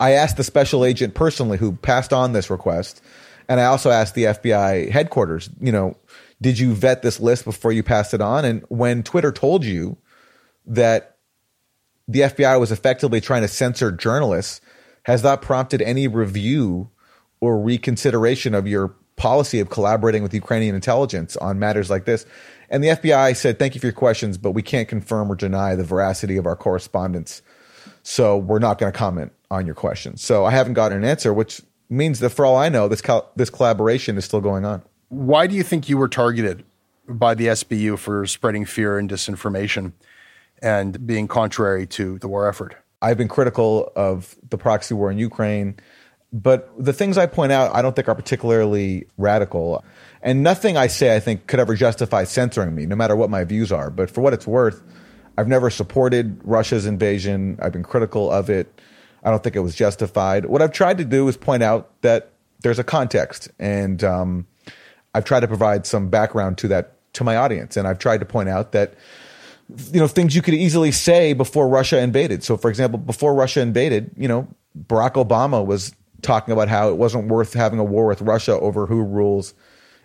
I 0.00 0.10
asked 0.12 0.36
the 0.36 0.44
special 0.44 0.84
agent 0.84 1.14
personally 1.14 1.58
who 1.58 1.72
passed 1.72 2.12
on 2.12 2.32
this 2.32 2.50
request, 2.50 3.02
and 3.48 3.60
I 3.60 3.64
also 3.64 3.90
asked 3.90 4.14
the 4.14 4.24
FBI 4.24 4.90
headquarters, 4.90 5.48
you 5.60 5.72
know, 5.72 5.96
did 6.40 6.58
you 6.58 6.74
vet 6.74 7.02
this 7.02 7.18
list 7.18 7.44
before 7.44 7.72
you 7.72 7.82
passed 7.82 8.14
it 8.14 8.20
on? 8.20 8.44
And 8.44 8.64
when 8.68 9.02
Twitter 9.02 9.32
told 9.32 9.64
you 9.64 9.96
that 10.68 11.16
the 12.06 12.20
FBI 12.20 12.60
was 12.60 12.70
effectively 12.70 13.20
trying 13.20 13.42
to 13.42 13.48
censor 13.48 13.90
journalists, 13.90 14.60
has 15.04 15.22
that 15.22 15.42
prompted 15.42 15.82
any 15.82 16.06
review 16.06 16.90
or 17.40 17.60
reconsideration 17.60 18.54
of 18.54 18.66
your 18.66 18.94
policy 19.16 19.58
of 19.58 19.68
collaborating 19.68 20.22
with 20.22 20.32
Ukrainian 20.32 20.74
intelligence 20.74 21.36
on 21.36 21.58
matters 21.58 21.90
like 21.90 22.04
this? 22.04 22.24
And 22.70 22.84
the 22.84 22.88
FBI 22.88 23.34
said, 23.36 23.58
Thank 23.58 23.74
you 23.74 23.80
for 23.80 23.86
your 23.86 23.94
questions, 23.94 24.38
but 24.38 24.52
we 24.52 24.62
can't 24.62 24.88
confirm 24.88 25.32
or 25.32 25.34
deny 25.34 25.74
the 25.74 25.84
veracity 25.84 26.36
of 26.36 26.46
our 26.46 26.56
correspondence. 26.56 27.42
So 28.02 28.36
we're 28.36 28.58
not 28.58 28.78
going 28.78 28.92
to 28.92 28.98
comment 28.98 29.32
on 29.50 29.66
your 29.66 29.74
questions. 29.74 30.22
So 30.22 30.44
I 30.44 30.50
haven't 30.50 30.74
gotten 30.74 30.98
an 30.98 31.04
answer, 31.04 31.32
which 31.32 31.62
means 31.90 32.20
that 32.20 32.30
for 32.30 32.44
all 32.44 32.56
I 32.56 32.68
know, 32.68 32.88
this, 32.88 33.00
co- 33.00 33.26
this 33.36 33.50
collaboration 33.50 34.16
is 34.18 34.24
still 34.24 34.40
going 34.40 34.64
on. 34.64 34.82
Why 35.08 35.46
do 35.46 35.54
you 35.54 35.62
think 35.62 35.88
you 35.88 35.96
were 35.96 36.08
targeted 36.08 36.64
by 37.08 37.34
the 37.34 37.46
SBU 37.46 37.98
for 37.98 38.26
spreading 38.26 38.66
fear 38.66 38.98
and 38.98 39.08
disinformation 39.08 39.92
and 40.62 41.06
being 41.06 41.28
contrary 41.28 41.86
to 41.86 42.18
the 42.18 42.28
war 42.28 42.48
effort? 42.48 42.76
I've 43.00 43.16
been 43.16 43.28
critical 43.28 43.92
of 43.94 44.36
the 44.48 44.58
proxy 44.58 44.94
war 44.94 45.10
in 45.10 45.18
Ukraine, 45.18 45.76
but 46.32 46.70
the 46.78 46.92
things 46.92 47.16
I 47.16 47.26
point 47.26 47.52
out 47.52 47.74
I 47.74 47.82
don't 47.82 47.94
think 47.94 48.08
are 48.08 48.14
particularly 48.14 49.06
radical. 49.16 49.84
And 50.20 50.42
nothing 50.42 50.76
I 50.76 50.88
say 50.88 51.14
I 51.14 51.20
think 51.20 51.46
could 51.46 51.60
ever 51.60 51.74
justify 51.74 52.24
censoring 52.24 52.74
me, 52.74 52.86
no 52.86 52.96
matter 52.96 53.14
what 53.14 53.30
my 53.30 53.44
views 53.44 53.70
are. 53.70 53.88
But 53.90 54.10
for 54.10 54.20
what 54.20 54.32
it's 54.32 54.46
worth, 54.46 54.82
I've 55.36 55.46
never 55.46 55.70
supported 55.70 56.40
Russia's 56.42 56.86
invasion. 56.86 57.58
I've 57.62 57.72
been 57.72 57.84
critical 57.84 58.30
of 58.30 58.50
it. 58.50 58.80
I 59.22 59.30
don't 59.30 59.42
think 59.42 59.54
it 59.54 59.60
was 59.60 59.76
justified. 59.76 60.46
What 60.46 60.62
I've 60.62 60.72
tried 60.72 60.98
to 60.98 61.04
do 61.04 61.28
is 61.28 61.36
point 61.36 61.62
out 61.62 61.90
that 62.02 62.32
there's 62.60 62.80
a 62.80 62.84
context, 62.84 63.48
and 63.58 64.02
um, 64.02 64.46
I've 65.14 65.24
tried 65.24 65.40
to 65.40 65.48
provide 65.48 65.86
some 65.86 66.08
background 66.08 66.58
to 66.58 66.68
that 66.68 66.94
to 67.14 67.24
my 67.24 67.36
audience, 67.36 67.76
and 67.76 67.86
I've 67.86 67.98
tried 67.98 68.18
to 68.18 68.26
point 68.26 68.48
out 68.48 68.72
that 68.72 68.94
you 69.92 70.00
know 70.00 70.08
things 70.08 70.34
you 70.34 70.42
could 70.42 70.54
easily 70.54 70.92
say 70.92 71.32
before 71.32 71.68
Russia 71.68 71.98
invaded. 71.98 72.42
So, 72.42 72.56
for 72.56 72.70
example, 72.70 72.98
before 72.98 73.34
Russia 73.34 73.60
invaded, 73.60 74.10
you 74.16 74.28
know, 74.28 74.48
Barack 74.86 75.12
Obama 75.14 75.64
was 75.64 75.94
talking 76.22 76.52
about 76.52 76.68
how 76.68 76.88
it 76.88 76.96
wasn't 76.96 77.28
worth 77.28 77.54
having 77.54 77.78
a 77.78 77.84
war 77.84 78.06
with 78.06 78.22
Russia 78.22 78.58
over 78.58 78.86
who 78.86 79.02
rules 79.02 79.54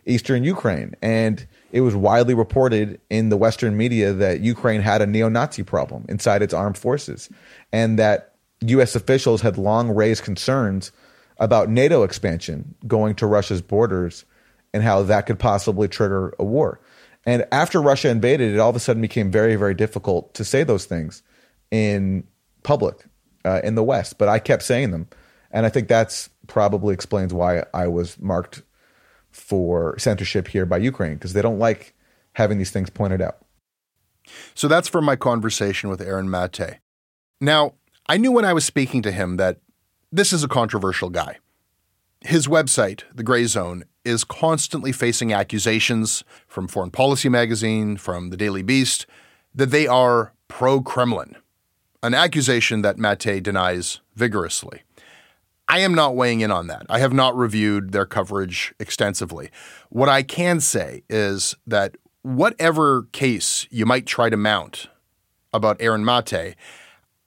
eastern 0.06 0.44
Ukraine, 0.44 0.96
and 1.02 1.48
it 1.72 1.82
was 1.82 1.96
widely 1.96 2.34
reported 2.34 3.00
in 3.10 3.30
the 3.30 3.38
Western 3.38 3.78
media 3.78 4.12
that 4.14 4.42
Ukraine 4.42 4.82
had 4.82 5.02
a 5.02 5.08
neo-Nazi 5.08 5.64
problem 5.64 6.06
inside 6.10 6.42
its 6.42 6.54
armed 6.54 6.78
forces, 6.78 7.30
and 7.72 7.98
that 7.98 8.36
U.S. 8.62 8.96
officials 8.96 9.42
had 9.42 9.58
long 9.58 9.90
raised 9.90 10.24
concerns 10.24 10.92
about 11.38 11.70
NATO 11.70 12.04
expansion 12.04 12.76
going 12.86 13.16
to 13.16 13.26
Russia's 13.26 13.62
borders 13.62 14.26
and 14.74 14.84
how 14.84 15.04
that 15.04 15.26
could 15.26 15.40
possibly 15.40 15.88
trigger 15.88 16.34
a 16.38 16.44
war. 16.44 16.80
And 17.26 17.46
after 17.52 17.82
Russia 17.82 18.10
invaded, 18.10 18.54
it 18.54 18.60
all 18.60 18.70
of 18.70 18.76
a 18.76 18.80
sudden 18.80 19.02
became 19.02 19.32
very, 19.32 19.56
very 19.56 19.74
difficult 19.74 20.34
to 20.34 20.44
say 20.44 20.64
those 20.64 20.86
things 20.86 21.24
in 21.72 22.26
public 22.64 23.06
uh, 23.46 23.62
in 23.64 23.76
the 23.76 23.84
West. 23.84 24.18
But 24.18 24.30
I 24.30 24.40
kept 24.40 24.64
saying 24.64 24.92
them. 24.92 25.08
And 25.52 25.66
I 25.66 25.70
think 25.70 25.88
that's 25.88 26.30
probably 26.48 26.94
explains 26.94 27.34
why 27.34 27.64
I 27.74 27.88
was 27.88 28.20
marked 28.20 28.64
for 29.32 29.98
censorship 29.98 30.48
here 30.48 30.66
by 30.66 30.78
Ukraine, 30.78 31.14
because 31.14 31.34
they 31.34 31.42
don't 31.42 31.60
like 31.60 31.94
having 32.34 32.58
these 32.58 32.72
things 32.72 32.90
pointed 32.90 33.22
out. 33.22 33.38
So 34.54 34.68
that's 34.68 34.88
from 34.88 35.06
my 35.06 35.16
conversation 35.16 35.90
with 35.90 36.02
Aaron 36.02 36.30
Mate. 36.30 36.80
Now, 37.40 37.74
I 38.08 38.18
knew 38.18 38.32
when 38.32 38.46
I 38.46 38.54
was 38.54 38.66
speaking 38.66 39.02
to 39.04 39.12
him 39.12 39.38
that 39.38 39.60
this 40.12 40.34
is 40.34 40.44
a 40.44 40.48
controversial 40.48 41.10
guy. 41.10 41.40
His 42.22 42.48
website, 42.48 43.04
The 43.14 43.24
Grayzone, 43.24 43.84
is 44.06 44.24
constantly 44.24 44.92
facing 44.92 45.34
accusations 45.34 46.24
from 46.48 46.68
Foreign 46.68 46.92
Policy 46.92 47.30
magazine, 47.30 47.98
from 47.98 48.30
the 48.30 48.38
Daily 48.38 48.64
Beast, 48.64 49.06
that 49.56 49.72
they 49.72 49.88
are 49.88 50.34
pro 50.48 50.82
Kremlin, 50.82 51.36
an 52.02 52.14
accusation 52.14 52.82
that 52.82 52.98
Mate 52.98 53.42
denies 53.42 54.02
vigorously. 54.16 54.82
I 55.68 55.80
am 55.80 55.96
not 55.96 56.16
weighing 56.16 56.42
in 56.42 56.52
on 56.52 56.68
that. 56.68 56.86
I 56.90 57.00
have 57.00 57.14
not 57.14 57.36
reviewed 57.36 57.94
their 57.94 58.06
coverage 58.06 58.74
extensively. 58.80 59.50
What 59.90 60.10
I 60.10 60.22
can 60.22 60.60
say 60.60 61.04
is 61.10 61.56
that 61.66 61.96
whatever 62.22 63.04
case 63.12 63.68
you 63.72 63.86
might 63.86 64.06
try 64.06 64.30
to 64.30 64.38
mount 64.38 64.88
about 65.54 65.78
Aaron 65.80 66.04
Mate, 66.04 66.56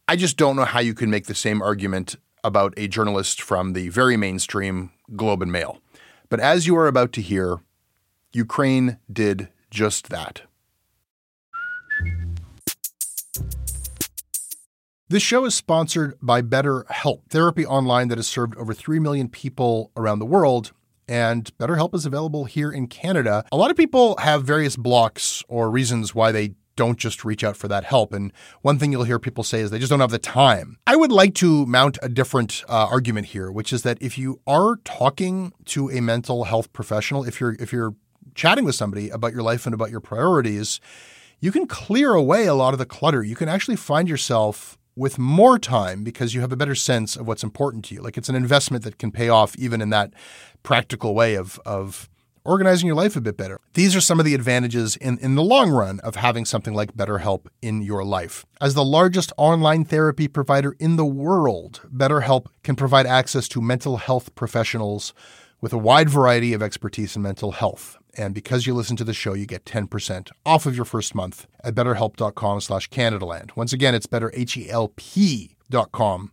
I 0.08 0.16
just 0.16 0.36
don't 0.36 0.56
know 0.56 0.64
how 0.64 0.80
you 0.80 0.94
can 0.94 1.10
make 1.10 1.26
the 1.26 1.34
same 1.34 1.62
argument 1.62 2.16
about 2.44 2.74
a 2.76 2.86
journalist 2.86 3.40
from 3.40 3.72
the 3.72 3.88
very 3.88 4.16
mainstream 4.16 4.92
Globe 5.16 5.42
and 5.42 5.50
Mail. 5.50 5.80
But 6.28 6.40
as 6.40 6.66
you 6.66 6.76
are 6.76 6.86
about 6.86 7.12
to 7.14 7.22
hear, 7.22 7.58
Ukraine 8.32 8.98
did 9.12 9.48
just 9.70 10.08
that. 10.08 10.42
This 15.08 15.22
show 15.22 15.44
is 15.44 15.54
sponsored 15.54 16.14
by 16.20 16.42
BetterHelp, 16.42 17.20
therapy 17.28 17.64
online 17.64 18.08
that 18.08 18.18
has 18.18 18.26
served 18.26 18.56
over 18.56 18.74
3 18.74 18.98
million 18.98 19.28
people 19.28 19.92
around 19.96 20.18
the 20.18 20.26
world. 20.26 20.72
And 21.08 21.56
BetterHelp 21.58 21.94
is 21.94 22.04
available 22.04 22.46
here 22.46 22.72
in 22.72 22.88
Canada. 22.88 23.44
A 23.52 23.56
lot 23.56 23.70
of 23.70 23.76
people 23.76 24.16
have 24.18 24.42
various 24.42 24.74
blocks 24.74 25.44
or 25.46 25.70
reasons 25.70 26.12
why 26.12 26.32
they 26.32 26.54
don't 26.76 26.98
just 26.98 27.24
reach 27.24 27.42
out 27.42 27.56
for 27.56 27.68
that 27.68 27.84
help. 27.84 28.12
And 28.12 28.32
one 28.62 28.78
thing 28.78 28.92
you'll 28.92 29.04
hear 29.04 29.18
people 29.18 29.44
say 29.44 29.60
is 29.60 29.70
they 29.70 29.78
just 29.78 29.90
don't 29.90 30.00
have 30.00 30.10
the 30.10 30.18
time. 30.18 30.78
I 30.86 30.96
would 30.96 31.12
like 31.12 31.34
to 31.36 31.66
mount 31.66 31.98
a 32.02 32.08
different 32.08 32.64
uh, 32.68 32.86
argument 32.90 33.28
here, 33.28 33.50
which 33.50 33.72
is 33.72 33.82
that 33.82 33.98
if 34.00 34.16
you 34.18 34.40
are 34.46 34.76
talking 34.84 35.52
to 35.66 35.90
a 35.90 36.00
mental 36.00 36.44
health 36.44 36.72
professional, 36.72 37.24
if 37.24 37.40
you're 37.40 37.56
if 37.58 37.72
you're 37.72 37.94
chatting 38.34 38.64
with 38.64 38.74
somebody 38.74 39.08
about 39.08 39.32
your 39.32 39.42
life 39.42 39.66
and 39.66 39.74
about 39.74 39.90
your 39.90 40.00
priorities, 40.00 40.80
you 41.40 41.50
can 41.50 41.66
clear 41.66 42.14
away 42.14 42.46
a 42.46 42.54
lot 42.54 42.74
of 42.74 42.78
the 42.78 42.86
clutter. 42.86 43.22
You 43.22 43.36
can 43.36 43.48
actually 43.48 43.76
find 43.76 44.08
yourself 44.08 44.78
with 44.94 45.18
more 45.18 45.58
time 45.58 46.02
because 46.02 46.34
you 46.34 46.40
have 46.40 46.52
a 46.52 46.56
better 46.56 46.74
sense 46.74 47.16
of 47.16 47.26
what's 47.26 47.42
important 47.42 47.84
to 47.86 47.94
you. 47.94 48.00
Like 48.00 48.16
it's 48.16 48.30
an 48.30 48.34
investment 48.34 48.84
that 48.84 48.98
can 48.98 49.12
pay 49.12 49.28
off 49.28 49.54
even 49.56 49.82
in 49.82 49.90
that 49.90 50.12
practical 50.62 51.14
way 51.14 51.34
of 51.34 51.60
of 51.66 52.08
organizing 52.46 52.86
your 52.86 52.96
life 52.96 53.16
a 53.16 53.20
bit 53.20 53.36
better. 53.36 53.60
These 53.74 53.96
are 53.96 54.00
some 54.00 54.18
of 54.18 54.24
the 54.24 54.34
advantages 54.34 54.96
in, 54.96 55.18
in 55.18 55.34
the 55.34 55.42
long 55.42 55.70
run 55.70 56.00
of 56.00 56.16
having 56.16 56.44
something 56.44 56.74
like 56.74 56.94
BetterHelp 56.94 57.46
in 57.60 57.82
your 57.82 58.04
life. 58.04 58.46
As 58.60 58.74
the 58.74 58.84
largest 58.84 59.32
online 59.36 59.84
therapy 59.84 60.28
provider 60.28 60.76
in 60.78 60.96
the 60.96 61.04
world, 61.04 61.82
BetterHelp 61.94 62.46
can 62.62 62.76
provide 62.76 63.06
access 63.06 63.48
to 63.48 63.60
mental 63.60 63.98
health 63.98 64.34
professionals 64.34 65.12
with 65.60 65.72
a 65.72 65.78
wide 65.78 66.10
variety 66.10 66.52
of 66.52 66.62
expertise 66.62 67.16
in 67.16 67.22
mental 67.22 67.52
health. 67.52 67.96
And 68.16 68.34
because 68.34 68.66
you 68.66 68.74
listen 68.74 68.96
to 68.96 69.04
the 69.04 69.12
show, 69.12 69.34
you 69.34 69.46
get 69.46 69.64
10% 69.64 70.30
off 70.44 70.66
of 70.66 70.76
your 70.76 70.84
first 70.84 71.14
month 71.14 71.46
at 71.62 71.74
betterhelp.com 71.74 72.60
slash 72.60 72.88
Canadaland. 72.90 73.56
Once 73.56 73.72
again, 73.72 73.94
it's 73.94 74.06
betterhelp.com 74.06 76.32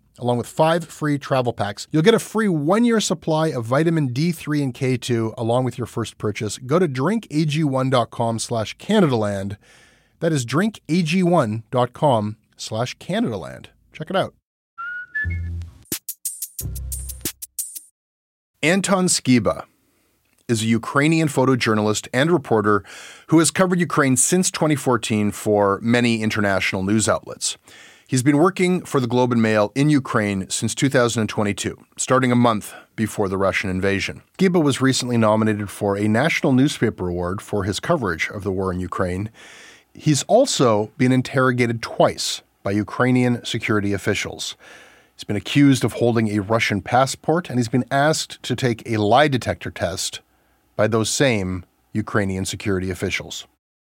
along 0.21 0.37
with 0.37 0.47
five 0.47 0.85
free 0.85 1.17
travel 1.17 1.51
packs. 1.51 1.87
You'll 1.91 2.03
get 2.03 2.13
a 2.13 2.19
free 2.19 2.47
one 2.47 2.85
year 2.85 3.01
supply 3.01 3.47
of 3.47 3.65
vitamin 3.65 4.13
D3 4.13 4.63
and 4.63 4.73
K2 4.73 5.33
along 5.37 5.65
with 5.65 5.77
your 5.77 5.87
first 5.87 6.17
purchase. 6.17 6.57
Go 6.59 6.79
to 6.79 6.87
drinkag1.com 6.87 8.39
slash 8.39 8.77
Canadaland. 8.77 9.57
That 10.19 10.31
is 10.31 10.45
drinkag1.com 10.45 12.37
slash 12.55 12.97
Canadaland. 12.97 13.65
Check 13.91 14.09
it 14.09 14.15
out. 14.15 14.35
Anton 18.63 19.07
Skyba 19.07 19.65
is 20.47 20.61
a 20.61 20.67
Ukrainian 20.67 21.27
photojournalist 21.27 22.07
and 22.13 22.29
reporter 22.29 22.83
who 23.27 23.39
has 23.39 23.49
covered 23.49 23.79
Ukraine 23.79 24.15
since 24.15 24.51
2014 24.51 25.31
for 25.31 25.79
many 25.81 26.21
international 26.21 26.83
news 26.83 27.09
outlets. 27.09 27.57
He's 28.11 28.23
been 28.23 28.39
working 28.39 28.83
for 28.83 28.99
the 28.99 29.07
Globe 29.07 29.31
and 29.31 29.41
Mail 29.41 29.71
in 29.73 29.89
Ukraine 29.89 30.49
since 30.49 30.75
2022, 30.75 31.77
starting 31.95 32.29
a 32.29 32.35
month 32.35 32.73
before 32.97 33.29
the 33.29 33.37
Russian 33.37 33.69
invasion. 33.69 34.21
Skyba 34.37 34.61
was 34.61 34.81
recently 34.81 35.15
nominated 35.15 35.69
for 35.69 35.95
a 35.95 36.09
National 36.09 36.51
Newspaper 36.51 37.07
Award 37.07 37.41
for 37.41 37.63
his 37.63 37.79
coverage 37.79 38.29
of 38.29 38.43
the 38.43 38.51
war 38.51 38.73
in 38.73 38.81
Ukraine. 38.81 39.29
He's 39.93 40.23
also 40.23 40.91
been 40.97 41.13
interrogated 41.13 41.81
twice 41.81 42.41
by 42.63 42.71
Ukrainian 42.71 43.45
security 43.45 43.93
officials. 43.93 44.57
He's 45.15 45.23
been 45.23 45.37
accused 45.37 45.85
of 45.85 45.93
holding 45.93 46.27
a 46.31 46.39
Russian 46.39 46.81
passport, 46.81 47.49
and 47.49 47.59
he's 47.59 47.69
been 47.69 47.85
asked 47.89 48.43
to 48.43 48.57
take 48.57 48.83
a 48.85 48.97
lie 48.97 49.29
detector 49.29 49.71
test 49.71 50.19
by 50.75 50.87
those 50.87 51.09
same 51.09 51.63
Ukrainian 51.93 52.43
security 52.43 52.91
officials. 52.91 53.47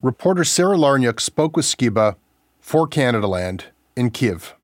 Reporter 0.04 0.44
Sarah 0.44 0.78
Lawrynuik 0.78 1.20
spoke 1.20 1.58
with 1.58 1.66
Skyba 1.66 2.16
for 2.60 2.88
Canadaland 2.88 3.64
in 3.96 4.10
Kiev. 4.12 4.56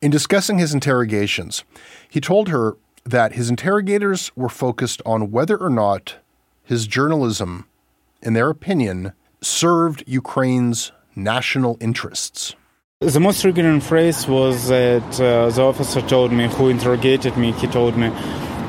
In 0.00 0.10
discussing 0.10 0.58
his 0.58 0.74
interrogations, 0.74 1.64
he 2.08 2.20
told 2.20 2.48
her 2.48 2.76
that 3.04 3.32
his 3.32 3.50
interrogators 3.50 4.30
were 4.36 4.48
focused 4.48 5.00
on 5.04 5.30
whether 5.30 5.56
or 5.56 5.70
not 5.70 6.16
his 6.62 6.86
journalism, 6.86 7.66
in 8.22 8.32
their 8.32 8.50
opinion, 8.50 9.12
served 9.40 10.04
Ukraine's 10.06 10.92
national 11.14 11.76
interests. 11.80 12.54
The 13.00 13.20
most 13.20 13.44
triggering 13.44 13.82
phrase 13.82 14.26
was 14.26 14.68
that 14.68 15.20
uh, 15.20 15.50
the 15.50 15.62
officer 15.62 16.00
told 16.02 16.32
me, 16.32 16.48
who 16.48 16.68
interrogated 16.70 17.36
me, 17.36 17.52
he 17.52 17.66
told 17.66 17.96
me, 17.96 18.08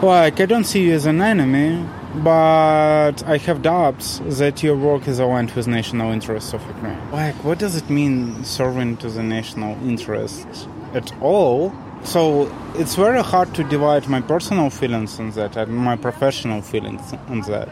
like, 0.01 0.39
I 0.41 0.45
don't 0.45 0.65
see 0.65 0.87
you 0.87 0.93
as 0.93 1.05
an 1.05 1.21
enemy, 1.21 1.85
but 2.23 3.23
I 3.25 3.37
have 3.37 3.61
doubts 3.61 4.19
that 4.39 4.63
your 4.63 4.75
work 4.75 5.07
is 5.07 5.19
aligned 5.19 5.51
with 5.51 5.67
national 5.67 6.11
interests 6.11 6.53
of 6.53 6.61
Ukraine. 6.67 6.99
Like, 7.11 7.35
what 7.43 7.59
does 7.59 7.75
it 7.75 7.89
mean 7.89 8.43
serving 8.43 8.97
to 8.97 9.09
the 9.09 9.23
national 9.23 9.77
interests 9.87 10.67
at 10.93 11.11
all? 11.21 11.73
So 12.03 12.51
it's 12.75 12.95
very 12.95 13.23
hard 13.23 13.53
to 13.55 13.63
divide 13.63 14.07
my 14.07 14.21
personal 14.21 14.69
feelings 14.69 15.19
on 15.19 15.31
that 15.31 15.57
and 15.57 15.75
my 15.75 15.95
professional 15.95 16.61
feelings 16.61 17.13
on 17.27 17.41
that, 17.41 17.69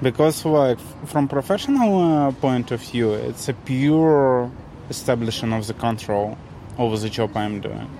because 0.00 0.44
like 0.44 0.78
from 1.06 1.26
professional 1.26 2.00
uh, 2.00 2.30
point 2.30 2.70
of 2.70 2.80
view, 2.80 3.12
it's 3.12 3.48
a 3.48 3.54
pure 3.54 4.50
establishment 4.88 5.54
of 5.54 5.66
the 5.66 5.74
control 5.74 6.38
over 6.78 6.96
the 6.96 7.08
job 7.08 7.36
I'm 7.36 7.60
doing, 7.60 7.90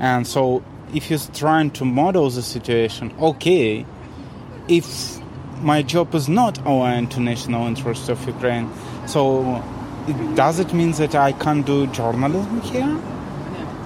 and 0.00 0.26
so 0.26 0.62
if 0.94 1.10
you're 1.10 1.18
trying 1.34 1.70
to 1.72 1.84
model 1.84 2.30
the 2.30 2.42
situation, 2.42 3.12
okay, 3.20 3.84
if 4.68 5.18
my 5.60 5.82
job 5.82 6.14
is 6.14 6.28
not 6.28 6.58
aligned 6.66 7.10
to 7.12 7.20
national 7.20 7.66
interests 7.66 8.08
of 8.08 8.24
Ukraine, 8.26 8.70
so 9.06 9.62
it, 10.08 10.34
does 10.34 10.58
it 10.58 10.72
mean 10.72 10.92
that 10.92 11.14
I 11.14 11.32
can't 11.32 11.64
do 11.64 11.86
journalism 11.88 12.60
here? 12.62 12.98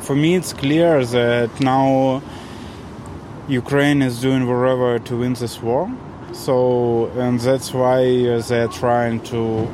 For 0.00 0.14
me, 0.14 0.34
it's 0.36 0.52
clear 0.52 1.04
that 1.04 1.60
now 1.60 2.22
Ukraine 3.48 4.02
is 4.02 4.20
doing 4.20 4.46
whatever 4.46 4.98
to 4.98 5.16
win 5.18 5.34
this 5.34 5.60
war. 5.60 5.90
So, 6.32 7.06
and 7.16 7.40
that's 7.40 7.72
why 7.72 8.04
they're 8.48 8.68
trying 8.68 9.20
to 9.32 9.68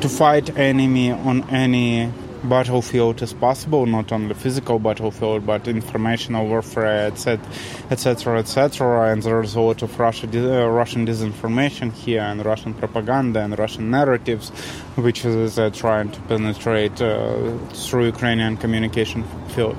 to 0.00 0.08
fight 0.08 0.56
enemy 0.58 1.12
on 1.12 1.48
any 1.48 2.10
battlefield 2.44 3.22
as 3.22 3.32
possible, 3.32 3.86
not 3.86 4.12
only 4.12 4.34
physical 4.34 4.78
battlefield, 4.78 5.46
but 5.46 5.68
informational 5.68 6.46
warfare, 6.46 7.06
etc., 7.06 7.44
etc., 7.90 8.38
etc. 8.38 9.12
And 9.12 9.22
there's 9.22 9.54
a 9.54 9.60
lot 9.60 9.82
of 9.82 9.98
Russia, 9.98 10.26
uh, 10.26 10.66
Russian 10.68 11.06
disinformation 11.06 11.92
here, 11.92 12.22
and 12.22 12.44
Russian 12.44 12.74
propaganda, 12.74 13.40
and 13.40 13.58
Russian 13.58 13.90
narratives, 13.90 14.50
which 14.96 15.24
is 15.24 15.58
uh, 15.58 15.70
trying 15.70 16.10
to 16.10 16.20
penetrate 16.22 17.00
uh, 17.00 17.56
through 17.68 18.06
Ukrainian 18.06 18.56
communication 18.56 19.24
field. 19.48 19.76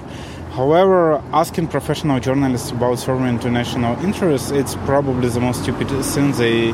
However, 0.52 1.16
asking 1.34 1.70
professional 1.70 2.20
journalists 2.20 2.70
about 2.70 3.00
serving 3.00 3.28
international 3.28 3.98
interests, 4.04 4.52
it's 4.52 4.76
probably 4.86 5.30
the 5.30 5.40
most 5.40 5.64
stupid 5.64 5.88
thing 5.88 6.32
they 6.34 6.74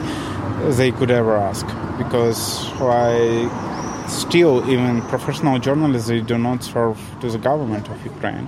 they 0.72 0.92
could 0.92 1.10
ever 1.10 1.38
ask, 1.38 1.66
because 1.98 2.70
like 2.82 3.69
still, 4.10 4.70
even 4.70 5.02
professional 5.04 5.60
journalists, 5.60 6.08
they 6.10 6.22
do 6.22 6.38
not 6.38 6.64
serve 6.64 7.00
to 7.22 7.30
the 7.30 7.38
government 7.38 7.90
of 7.90 8.04
Ukraine. 8.06 8.48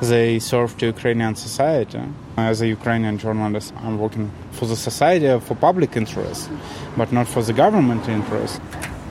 They 0.00 0.38
serve 0.38 0.76
to 0.78 0.86
Ukrainian 0.86 1.34
society. 1.34 2.00
As 2.36 2.60
a 2.60 2.68
Ukrainian 2.68 3.18
journalist, 3.18 3.74
I'm 3.82 3.98
working 3.98 4.30
for 4.52 4.66
the 4.66 4.76
society, 4.76 5.26
for 5.40 5.54
public 5.54 5.96
interest, 5.96 6.50
but 6.96 7.12
not 7.12 7.26
for 7.26 7.42
the 7.42 7.52
government 7.52 8.08
interest. 8.08 8.60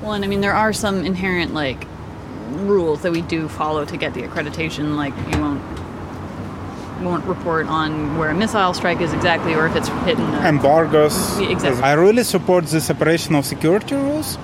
Well, 0.02 0.14
and 0.14 0.24
I 0.24 0.28
mean, 0.28 0.42
there 0.42 0.54
are 0.54 0.72
some 0.72 1.06
inherent, 1.06 1.54
like, 1.54 1.86
rules 2.72 3.02
that 3.02 3.12
we 3.12 3.22
do 3.22 3.50
follow 3.50 3.84
to 3.86 3.98
get 3.98 4.14
the 4.14 4.24
accreditation. 4.24 4.96
Like, 4.96 5.14
you 5.32 5.40
won't 5.42 5.62
won't 7.02 7.24
report 7.26 7.68
on 7.68 8.18
where 8.18 8.30
a 8.30 8.34
missile 8.34 8.74
strike 8.74 9.00
is 9.02 9.14
exactly 9.14 9.54
or 9.54 9.68
if 9.68 9.76
it's 9.76 9.88
hidden. 10.08 10.26
Embargoes. 10.44 11.38
Exactly. 11.40 11.84
I 11.84 11.94
really 11.94 12.24
support 12.24 12.66
the 12.66 12.82
separation 12.82 13.36
of 13.36 13.46
security 13.46 13.94
rules 13.94 14.40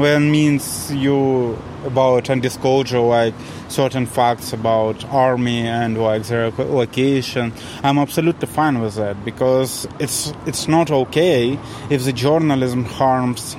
when 0.00 0.30
means 0.30 0.92
you 0.92 1.58
about 1.84 2.28
undisclosure 2.30 3.00
like 3.00 3.34
certain 3.68 4.06
facts 4.06 4.52
about 4.52 5.04
army 5.06 5.60
and 5.66 5.96
like 5.96 6.22
their 6.24 6.50
location 6.50 7.52
i'm 7.82 7.98
absolutely 7.98 8.46
fine 8.46 8.80
with 8.80 8.94
that 8.96 9.24
because 9.24 9.86
it's 9.98 10.32
it's 10.46 10.68
not 10.68 10.90
okay 10.90 11.58
if 11.90 12.04
the 12.04 12.12
journalism 12.12 12.84
harms 12.84 13.56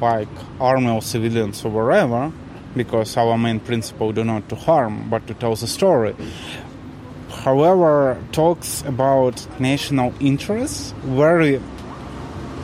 like 0.00 0.28
army 0.60 0.90
or 0.90 1.02
civilians 1.02 1.64
or 1.64 1.70
whatever 1.70 2.32
because 2.74 3.16
our 3.16 3.36
main 3.36 3.60
principle 3.60 4.12
do 4.12 4.24
not 4.24 4.48
to 4.48 4.54
harm 4.54 5.08
but 5.10 5.26
to 5.26 5.34
tell 5.34 5.54
the 5.54 5.66
story. 5.66 6.14
However 7.30 8.22
talks 8.32 8.82
about 8.82 9.46
national 9.60 10.12
interests 10.20 10.92
very 11.02 11.60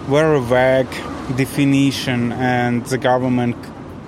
very 0.06 0.40
vague 0.40 0.90
definition 1.36 2.30
and 2.32 2.86
the 2.86 2.98
government 2.98 3.56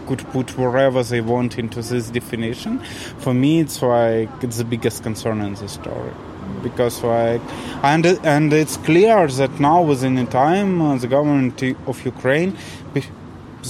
could 0.07 0.25
put 0.31 0.57
wherever 0.57 1.03
they 1.03 1.21
want 1.21 1.59
into 1.59 1.83
this 1.83 2.09
definition. 2.11 2.79
For 3.19 3.35
me 3.35 3.61
it's 3.61 3.83
like 3.83 4.31
it's 4.43 4.59
the 4.59 4.65
biggest 4.65 5.03
concern 5.03 5.41
in 5.41 5.55
the 5.55 5.69
story. 5.69 6.13
Because 6.63 7.03
like 7.03 7.43
and 7.83 8.07
and 8.07 8.53
it's 8.53 8.77
clear 8.77 9.27
that 9.27 9.59
now 9.59 9.83
within 9.83 10.17
a 10.19 10.27
time 10.27 10.81
uh, 10.81 10.97
the 10.97 11.09
government 11.09 11.63
of 11.87 12.05
ukraine 12.05 12.57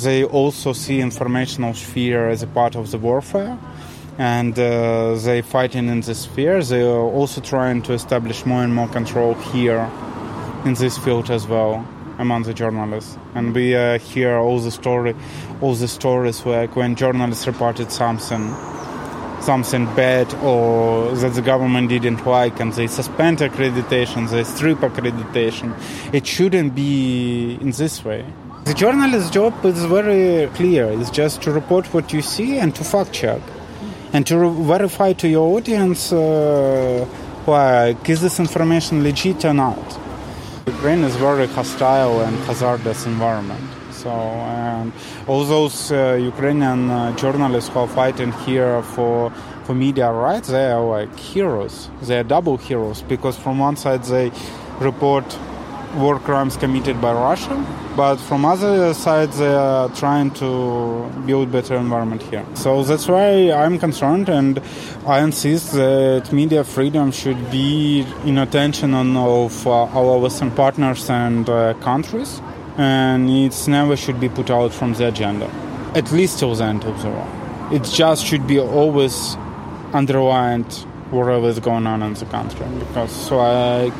they 0.03 0.23
also 0.23 0.75
see 0.75 1.01
informational 1.01 1.73
sphere 1.73 2.29
as 2.29 2.43
a 2.43 2.47
part 2.47 2.77
of 2.77 2.91
the 2.91 2.99
warfare. 2.99 3.59
And 4.19 4.59
uh, 4.59 5.15
they 5.15 5.41
fighting 5.43 5.89
in 5.89 6.01
this 6.03 6.21
sphere 6.23 6.63
they 6.63 6.83
are 6.83 7.09
also 7.19 7.41
trying 7.41 7.81
to 7.83 7.95
establish 7.95 8.45
more 8.45 8.63
and 8.63 8.75
more 8.75 8.89
control 8.89 9.33
here 9.53 9.91
in 10.67 10.75
this 10.75 10.99
field 10.99 11.31
as 11.31 11.47
well 11.47 11.87
among 12.19 12.43
the 12.43 12.55
journalists. 12.55 13.17
And 13.35 13.55
we 13.55 13.75
uh, 13.75 13.99
hear 13.99 14.37
all 14.37 14.59
the 14.59 14.71
story 14.71 15.15
all 15.61 15.75
the 15.75 15.89
stories 15.89 16.45
like 16.47 16.77
when 16.77 16.95
journalists 16.95 17.47
reported 17.47 17.91
something 17.91 18.55
something 19.41 19.87
bad 19.95 20.33
or 20.43 21.15
that 21.15 21.33
the 21.35 21.43
government 21.43 21.89
didn't 21.89 22.27
like 22.27 22.61
and 22.61 22.73
they 22.73 22.87
suspend 22.87 23.39
accreditation 23.39 24.29
they 24.31 24.45
strip 24.45 24.79
accreditation 24.79 25.73
it 26.13 26.27
shouldn't 26.27 26.75
be 26.75 27.55
in 27.61 27.71
this 27.71 28.05
way. 28.05 28.25
The 28.65 28.75
journalist's 28.75 29.31
job 29.31 29.65
is 29.65 29.83
very 29.87 30.47
clear. 30.49 30.91
It's 30.91 31.11
just 31.11 31.41
to 31.43 31.53
report 31.53 31.87
what 31.95 32.13
you 32.13 32.21
see 32.21 32.59
and 32.59 32.75
to 32.75 32.85
fact 32.85 33.13
check 33.13 33.41
and 34.13 34.27
to 34.27 34.51
verify 34.51 35.13
to 35.15 35.29
your 35.29 35.57
audience 35.57 36.13
uh, 36.13 37.07
like 37.47 38.09
is 38.09 38.21
this 38.21 38.39
information 38.39 39.03
legit 39.03 39.45
or 39.45 39.55
not 39.55 40.08
Ukraine 40.75 41.03
is 41.05 41.17
very 41.17 41.47
hostile 41.47 42.21
and 42.21 42.37
hazardous 42.49 43.07
environment. 43.07 43.65
So, 43.91 44.11
and 44.11 44.93
all 45.27 45.45
those 45.45 45.91
uh, 45.91 46.19
Ukrainian 46.33 46.91
uh, 46.91 47.17
journalists 47.17 47.71
who 47.71 47.79
are 47.81 47.89
fighting 47.89 48.33
here 48.47 48.83
for 48.95 49.33
for 49.65 49.75
media 49.75 50.11
rights, 50.11 50.49
they 50.49 50.71
are 50.71 50.85
like 50.97 51.15
heroes. 51.19 51.91
They 52.03 52.19
are 52.19 52.29
double 52.37 52.57
heroes 52.57 53.03
because 53.03 53.37
from 53.37 53.59
one 53.59 53.77
side 53.77 54.03
they 54.05 54.31
report 54.81 55.27
war 55.95 56.19
crimes 56.19 56.57
committed 56.57 57.01
by 57.01 57.13
Russia, 57.13 57.65
but 57.97 58.17
from 58.17 58.45
other 58.45 58.95
side 58.95 59.33
they 59.33 59.55
are 59.55 59.89
trying 59.91 60.31
to 60.33 61.11
build 61.27 61.51
better 61.51 61.77
environment 61.77 62.23
here. 62.23 62.45
So 62.55 62.83
that's 62.83 63.09
why 63.09 63.51
I'm 63.53 63.79
concerned 63.79 64.29
and 64.29 64.61
I 65.07 65.23
insist 65.23 65.73
that 65.73 66.33
media 66.33 66.65
freedom 66.65 67.11
should 67.11 67.51
be 67.51 68.07
in 68.25 68.39
attention 68.39 68.95
of 68.95 69.67
uh, 69.67 69.85
our 69.87 70.19
Western 70.19 70.51
partners 70.51 71.09
and 71.11 71.49
uh, 71.49 71.75
countries, 71.75 72.41
and 72.77 73.31
it's 73.31 73.67
never 73.67 73.97
should 73.97 74.21
be 74.21 74.29
put 74.29 74.51
out 74.51 74.73
from 74.73 74.95
the 74.95 75.09
agenda, 75.09 75.51
at 75.95 76.13
least 76.13 76.39
till 76.39 76.55
the 76.55 76.65
end 76.65 76.85
of 76.85 77.01
the 77.03 77.11
war. 77.11 77.29
It 77.73 77.85
just 77.85 78.25
should 78.25 78.47
be 78.47 78.59
always 78.61 79.37
underlined 79.93 80.73
whatever 81.11 81.49
is 81.49 81.59
going 81.59 81.87
on 81.87 82.03
in 82.03 82.15
the 82.15 82.27
country 82.27 82.67
because 82.79 83.31
like 83.31 83.95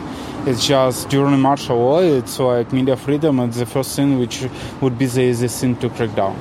it's 0.47 0.67
just 0.67 1.09
during 1.09 1.41
martial 1.41 1.79
law 1.79 2.01
it's 2.01 2.39
like 2.39 2.73
media 2.73 2.97
freedom 2.97 3.41
it's 3.41 3.59
the 3.59 3.67
first 3.67 3.95
thing 3.97 4.19
which 4.19 4.47
would 4.81 4.99
be 4.99 5.07
the 5.07 5.23
easiest 5.23 5.61
thing 5.61 5.77
to 5.77 5.89
crack 5.91 6.15
down. 6.15 6.37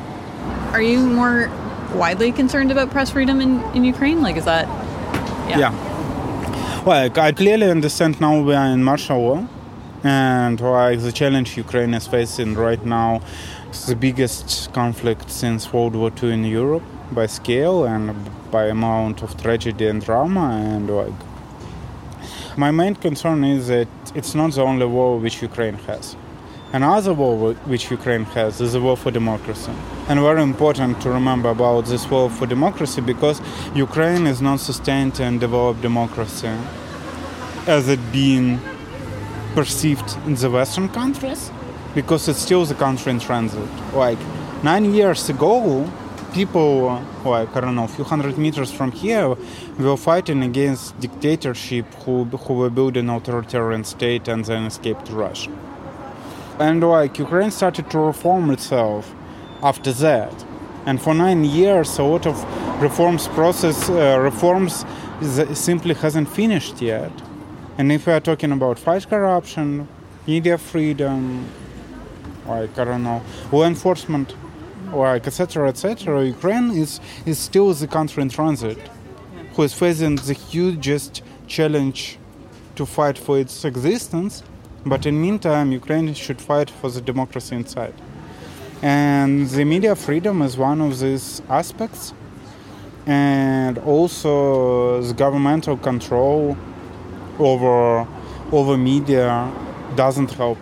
Are 0.74 0.82
you 0.82 1.00
more 1.00 1.50
widely 1.96 2.32
concerned 2.32 2.72
about 2.72 2.92
press 2.92 3.10
freedom 3.10 3.42
in, 3.42 3.62
in 3.76 3.84
ukraine? 3.84 4.22
Like 4.22 4.38
is 4.38 4.46
that 4.46 4.68
yeah, 5.50 5.60
yeah. 5.60 6.84
well 6.84 7.10
i 7.20 7.32
clearly 7.32 7.70
understand 7.70 8.20
now 8.20 8.42
we 8.42 8.54
are 8.54 8.68
in 8.68 8.84
martial 8.84 9.22
law 9.22 9.48
and 10.04 10.60
like 10.60 11.00
the 11.00 11.12
challenge 11.12 11.58
ukraine 11.58 11.94
is 11.94 12.06
facing 12.08 12.54
right 12.54 12.86
now 12.86 13.22
is 13.72 13.86
the 13.86 13.96
biggest 13.96 14.72
conflict 14.74 15.30
since 15.30 15.72
world 15.74 15.96
war 15.96 16.12
ii 16.22 16.34
in 16.34 16.44
europe 16.44 16.84
by 17.12 17.26
scale 17.26 17.86
and 17.86 18.14
by 18.52 18.66
amount 18.66 19.24
of 19.24 19.42
tragedy 19.42 19.88
and 19.88 20.04
drama 20.04 20.46
and 20.76 20.90
like 20.90 21.20
my 22.58 22.72
main 22.72 22.96
concern 22.96 23.44
is 23.44 23.68
that 23.68 23.88
it's 24.16 24.34
not 24.34 24.52
the 24.52 24.64
only 24.64 24.86
war 24.86 25.20
which 25.20 25.44
Ukraine 25.44 25.76
has. 25.90 26.16
Another 26.74 27.14
war 27.14 27.54
which 27.54 27.92
Ukraine 27.92 28.26
has 28.26 28.60
is 28.60 28.74
the 28.74 28.82
war 28.82 28.98
for 28.98 29.12
democracy. 29.12 29.72
And 30.10 30.20
very 30.20 30.42
important 30.42 31.00
to 31.02 31.10
remember 31.12 31.50
about 31.50 31.86
this 31.86 32.10
war 32.10 32.30
for 32.32 32.48
democracy 32.48 33.00
because 33.00 33.40
Ukraine 33.76 34.26
is 34.26 34.42
not 34.42 34.60
sustained 34.60 35.20
and 35.20 35.40
developed 35.40 35.82
democracy 35.82 36.52
as 37.68 37.88
it 37.88 38.00
being 38.12 38.60
perceived 39.54 40.18
in 40.26 40.34
the 40.34 40.50
Western 40.50 40.90
countries 40.90 41.52
because 41.94 42.28
it's 42.28 42.40
still 42.40 42.66
the 42.66 42.76
country 42.76 43.12
in 43.12 43.20
transit. 43.20 43.70
Like 43.94 44.20
nine 44.64 44.94
years 44.94 45.30
ago, 45.30 45.88
people, 46.38 47.02
like 47.26 47.52
I 47.56 47.60
don't 47.62 47.76
know, 47.80 47.86
a 47.92 47.94
few 47.98 48.06
hundred 48.14 48.38
meters 48.38 48.72
from 48.72 48.92
here, 48.92 49.28
were 49.80 49.98
fighting 49.98 50.44
against 50.44 50.84
dictatorship 51.06 51.88
who 52.04 52.16
who 52.44 52.54
were 52.62 52.74
building 52.80 53.06
authoritarian 53.10 53.84
state 53.84 54.26
and 54.32 54.46
then 54.50 54.62
escaped 54.72 55.04
to 55.08 55.14
Russia. 55.26 55.52
And 56.66 56.80
like 56.96 57.14
Ukraine 57.26 57.52
started 57.62 57.86
to 57.94 57.98
reform 58.12 58.46
itself 58.56 59.04
after 59.72 59.92
that, 60.06 60.36
and 60.88 60.96
for 61.06 61.14
nine 61.26 61.42
years, 61.60 61.90
a 61.98 62.06
lot 62.14 62.26
of 62.32 62.36
reforms 62.88 63.24
process 63.40 63.78
uh, 63.90 63.96
reforms 64.30 64.74
simply 65.68 65.96
hasn't 66.04 66.30
finished 66.42 66.76
yet. 66.94 67.14
And 67.78 67.86
if 67.96 68.02
we 68.08 68.12
are 68.18 68.24
talking 68.30 68.52
about 68.60 68.76
fight 68.86 69.04
corruption, 69.14 69.66
media 70.28 70.58
freedom, 70.72 71.22
like 72.54 72.74
I 72.82 72.84
don't 72.90 73.04
know, 73.10 73.20
law 73.52 73.66
enforcement 73.74 74.28
like 74.94 75.28
etc 75.28 75.70
etc 75.70 76.26
ukraine 76.26 76.72
is 76.72 77.00
is 77.26 77.38
still 77.38 77.74
the 77.74 77.88
country 77.88 78.22
in 78.24 78.30
transit 78.30 78.80
who 79.58 79.64
is 79.64 79.74
facing 79.74 80.16
the 80.18 80.34
hugest 80.34 81.24
challenge 81.48 82.20
to 82.76 82.86
fight 82.86 83.18
for 83.18 83.40
its 83.40 83.66
existence. 83.66 84.44
But 84.86 85.06
in 85.06 85.20
meantime 85.20 85.72
ukraine 85.72 86.14
should 86.14 86.40
fight 86.40 86.70
for 86.70 86.90
the 86.92 87.02
democracy 87.02 87.56
inside. 87.56 87.96
And 88.84 89.50
the 89.50 89.66
media 89.66 89.96
freedom 89.96 90.44
is 90.44 90.56
one 90.58 90.80
of 90.80 91.00
these 91.00 91.42
aspects. 91.50 92.14
And 93.08 93.80
also 93.80 95.02
the 95.02 95.16
governmental 95.16 95.76
control 95.76 96.56
over 97.40 98.08
over 98.52 98.78
media 98.78 99.52
doesn't 99.96 100.32
help 100.32 100.60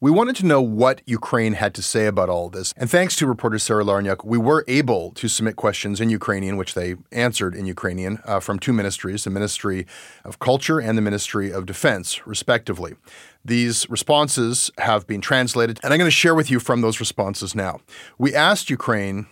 we 0.00 0.12
wanted 0.12 0.36
to 0.36 0.46
know 0.46 0.62
what 0.62 1.02
Ukraine 1.06 1.54
had 1.54 1.74
to 1.74 1.82
say 1.82 2.06
about 2.06 2.28
all 2.28 2.48
this. 2.48 2.72
And 2.76 2.88
thanks 2.88 3.16
to 3.16 3.26
reporter 3.26 3.58
Sarah 3.58 3.82
Lawrynuik, 3.82 4.24
we 4.24 4.38
were 4.38 4.64
able 4.68 5.10
to 5.12 5.26
submit 5.26 5.56
questions 5.56 6.00
in 6.00 6.08
Ukrainian, 6.08 6.56
which 6.56 6.74
they 6.74 6.94
answered 7.10 7.54
in 7.54 7.66
Ukrainian, 7.66 8.20
uh, 8.24 8.38
from 8.38 8.60
two 8.60 8.72
ministries 8.72 9.24
the 9.24 9.30
Ministry 9.30 9.86
of 10.24 10.38
Culture 10.38 10.78
and 10.78 10.96
the 10.96 11.02
Ministry 11.02 11.50
of 11.50 11.66
Defense, 11.66 12.24
respectively. 12.26 12.94
These 13.44 13.90
responses 13.90 14.70
have 14.78 15.06
been 15.08 15.20
translated, 15.20 15.80
and 15.82 15.92
I'm 15.92 15.98
going 15.98 16.06
to 16.06 16.12
share 16.12 16.34
with 16.34 16.48
you 16.48 16.60
from 16.60 16.80
those 16.80 17.00
responses 17.00 17.56
now. 17.56 17.80
We 18.18 18.34
asked 18.34 18.70
Ukraine, 18.70 19.26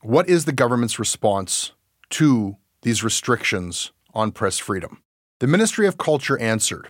what 0.00 0.30
is 0.30 0.46
the 0.46 0.52
government's 0.52 0.98
response 0.98 1.72
to 2.10 2.56
these 2.82 3.04
restrictions 3.04 3.92
on 4.14 4.32
press 4.32 4.56
freedom? 4.58 5.02
The 5.40 5.46
Ministry 5.46 5.86
of 5.86 5.98
Culture 5.98 6.38
answered, 6.38 6.88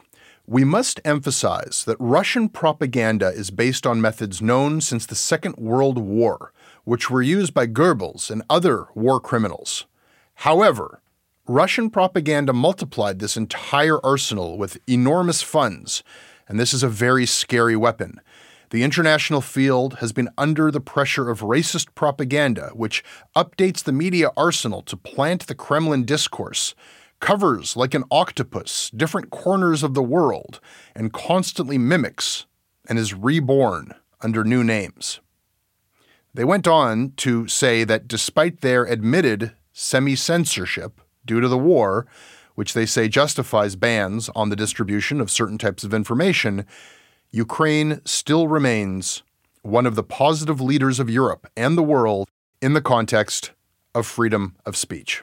we 0.51 0.65
must 0.65 1.01
emphasize 1.05 1.85
that 1.85 1.97
Russian 2.01 2.49
propaganda 2.49 3.29
is 3.29 3.53
based 3.53 3.87
on 3.87 4.01
methods 4.01 4.43
known 4.43 4.81
since 4.81 5.07
the 5.07 5.15
Second 5.15 5.55
World 5.57 5.97
War, 5.97 6.53
which 6.83 7.09
were 7.09 7.23
used 7.23 7.55
by 7.55 7.69
Goebbels 7.69 8.33
and 8.33 8.43
other 8.51 8.89
war 8.97 9.21
criminals. 9.21 9.87
However, 10.35 11.03
Russian 11.47 11.89
propaganda 11.89 12.53
multiplied 12.53 13.21
this 13.21 13.37
entire 13.37 14.05
arsenal 14.05 14.59
with 14.59 14.81
enormous 14.89 15.41
funds, 15.41 16.03
and 16.49 16.59
this 16.59 16.75
is 16.75 16.83
a 16.83 16.89
very 16.89 17.27
scary 17.27 17.77
weapon. 17.77 18.21
The 18.71 18.83
international 18.83 19.43
field 19.43 19.99
has 19.99 20.13
been 20.13 20.31
under 20.37 20.73
the 20.73 20.81
pressure 20.81 21.31
of 21.31 21.43
racist 21.43 21.95
propaganda, 21.95 22.71
which 22.75 23.05
updates 23.37 23.85
the 23.85 23.93
media 23.93 24.33
arsenal 24.37 24.83
to 24.83 24.97
plant 24.97 25.47
the 25.47 25.55
Kremlin 25.55 26.05
discourse 26.05 26.75
covers 27.21 27.77
like 27.77 27.95
an 27.95 28.05
octopus 28.11 28.91
different 28.91 29.31
corners 29.31 29.83
of 29.83 29.95
the 29.95 30.03
world 30.03 30.61
and 30.95 31.13
constantly 31.13 31.79
mimics 31.79 32.47
and 32.89 32.99
is 32.99 33.15
reborn 33.15 33.95
under 34.21 34.43
new 34.43 34.65
names. 34.65 35.21
They 36.35 36.45
went 36.45 36.67
on 36.67 37.13
to 37.19 37.49
say 37.49 37.85
that 37.85 38.09
despite 38.09 38.61
their 38.61 38.85
admitted 38.85 39.53
semi 39.73 40.17
censorship 40.17 41.01
due 41.25 41.41
to 41.41 41.49
the 41.49 41.59
war, 41.59 42.07
which 42.55 42.73
they 42.73 42.87
say 42.87 43.09
justifies 43.09 43.77
bans 43.77 44.29
on 44.35 44.49
the 44.49 44.57
distribution 44.57 45.21
of 45.21 45.31
certain 45.31 45.59
types 45.59 45.85
of 45.85 45.95
information, 45.95 46.67
Ukraine 47.31 48.01
still 48.05 48.49
remains 48.49 49.23
one 49.63 49.87
of 49.87 49.95
the 49.95 50.03
positive 50.03 50.61
leaders 50.61 50.99
of 50.99 51.11
Europe 51.11 51.51
and 51.57 51.77
the 51.77 51.83
world 51.83 52.29
in 52.61 52.73
the 52.73 52.81
context 52.81 53.53
of 53.95 54.07
freedom 54.07 54.57
of 54.65 54.77
speech. 54.77 55.23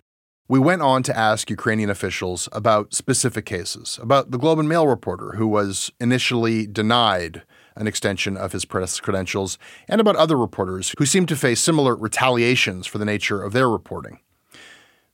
We 0.49 0.60
went 0.60 0.81
on 0.81 1.03
to 1.03 1.17
ask 1.17 1.49
Ukrainian 1.49 1.89
officials 1.89 2.47
about 2.53 2.93
specific 2.93 3.45
cases, 3.45 3.99
about 4.01 4.31
the 4.31 4.38
Globe 4.38 4.60
and 4.60 4.69
Mail 4.69 4.88
reporter 4.88 5.33
who 5.36 5.45
was 5.45 5.91
initially 5.99 6.65
denied 6.65 7.43
an 7.75 7.86
extension 7.86 8.38
of 8.38 8.53
his 8.53 8.65
press 8.65 8.99
credentials, 8.99 9.57
and 9.88 10.01
about 10.01 10.15
other 10.15 10.38
reporters 10.38 10.93
who 10.97 11.05
seemed 11.05 11.27
to 11.29 11.36
face 11.36 11.60
similar 11.60 11.95
retaliations 11.95 12.88
for 12.88 12.97
the 12.97 13.05
nature 13.05 13.43
of 13.43 13.53
their 13.53 13.69
reporting. 13.69 14.19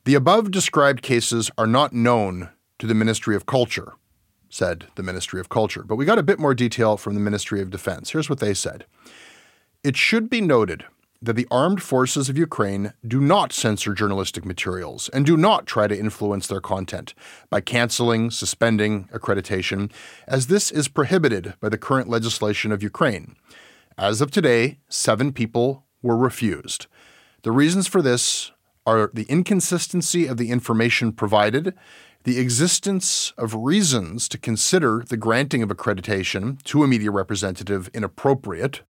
The 0.06 0.16
above 0.16 0.52
described 0.52 1.02
cases 1.02 1.52
are 1.58 1.68
not 1.68 1.94
known 1.94 2.50
to 2.80 2.88
the 2.88 2.94
Ministry 2.94 3.36
of 3.36 3.46
Culture, 3.46 3.94
said 4.50 4.86
the 4.96 5.04
Ministry 5.04 5.40
of 5.40 5.50
Culture, 5.50 5.84
but 5.84 5.96
we 5.96 6.06
got 6.06 6.20
a 6.20 6.24
bit 6.24 6.40
more 6.40 6.54
detail 6.54 6.96
from 6.96 7.16
the 7.16 7.20
Ministry 7.20 7.62
of 7.62 7.70
Defense. 7.70 8.12
Here's 8.12 8.30
what 8.30 8.40
they 8.40 8.54
said 8.54 8.86
It 9.84 9.98
should 9.98 10.30
be 10.30 10.42
noted 10.42 10.86
that 11.24 11.38
the 11.38 11.48
armed 11.50 11.82
forces 11.82 12.28
of 12.28 12.38
Ukraine 12.38 12.94
do 13.08 13.22
not 13.22 13.54
censor 13.54 13.94
journalistic 13.94 14.44
materials 14.44 15.08
and 15.10 15.26
do 15.26 15.38
not 15.38 15.66
try 15.66 15.88
to 15.88 15.98
influence 15.98 16.48
their 16.48 16.60
content 16.60 17.14
by 17.50 17.62
canceling, 17.62 18.30
suspending 18.30 19.08
accreditation, 19.14 19.90
as 20.28 20.48
this 20.48 20.70
is 20.70 20.90
prohibited 20.90 21.54
by 21.62 21.70
the 21.70 21.78
current 21.78 22.10
legislation 22.10 22.74
of 22.74 22.84
Ukraine. 22.84 23.38
As 23.98 24.20
of 24.20 24.32
today, 24.32 24.80
seven 24.90 25.32
people 25.32 25.86
were 26.02 26.18
refused. 26.18 26.88
The 27.44 27.52
reasons 27.54 27.88
for 27.88 28.02
this 28.02 28.52
are 28.86 29.10
the 29.14 29.26
inconsistency 29.30 30.28
of 30.28 30.36
the 30.36 30.52
information 30.52 31.14
provided, 31.14 31.74
the 32.26 32.38
existence 32.38 33.32
of 33.38 33.56
reasons 33.56 34.28
to 34.28 34.38
consider 34.38 35.04
the 35.08 35.18
granting 35.18 35.64
of 35.64 35.70
accreditation 35.70 36.62
to 36.64 36.84
a 36.84 36.88
media 36.88 37.12
representative 37.12 37.90
inappropriate, 37.94 38.82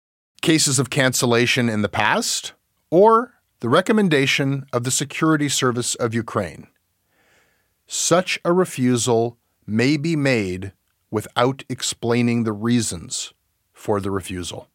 cases 0.42 0.78
of 0.78 0.90
cancellation 0.90 1.68
in 1.68 1.82
the 1.82 1.88
past, 1.88 2.52
or 2.90 3.32
the 3.60 3.68
recommendation 3.68 4.66
of 4.72 4.84
the 4.84 4.90
Security 4.90 5.48
Service 5.48 5.94
of 5.94 6.12
Ukraine. 6.12 6.66
Such 7.86 8.38
a 8.44 8.52
refusal 8.52 9.38
may 9.66 9.96
be 9.96 10.16
made 10.16 10.72
without 11.10 11.62
explaining 11.68 12.44
the 12.44 12.52
reasons 12.52 13.32
for 13.72 14.00
the 14.00 14.10
refusal. 14.10 14.68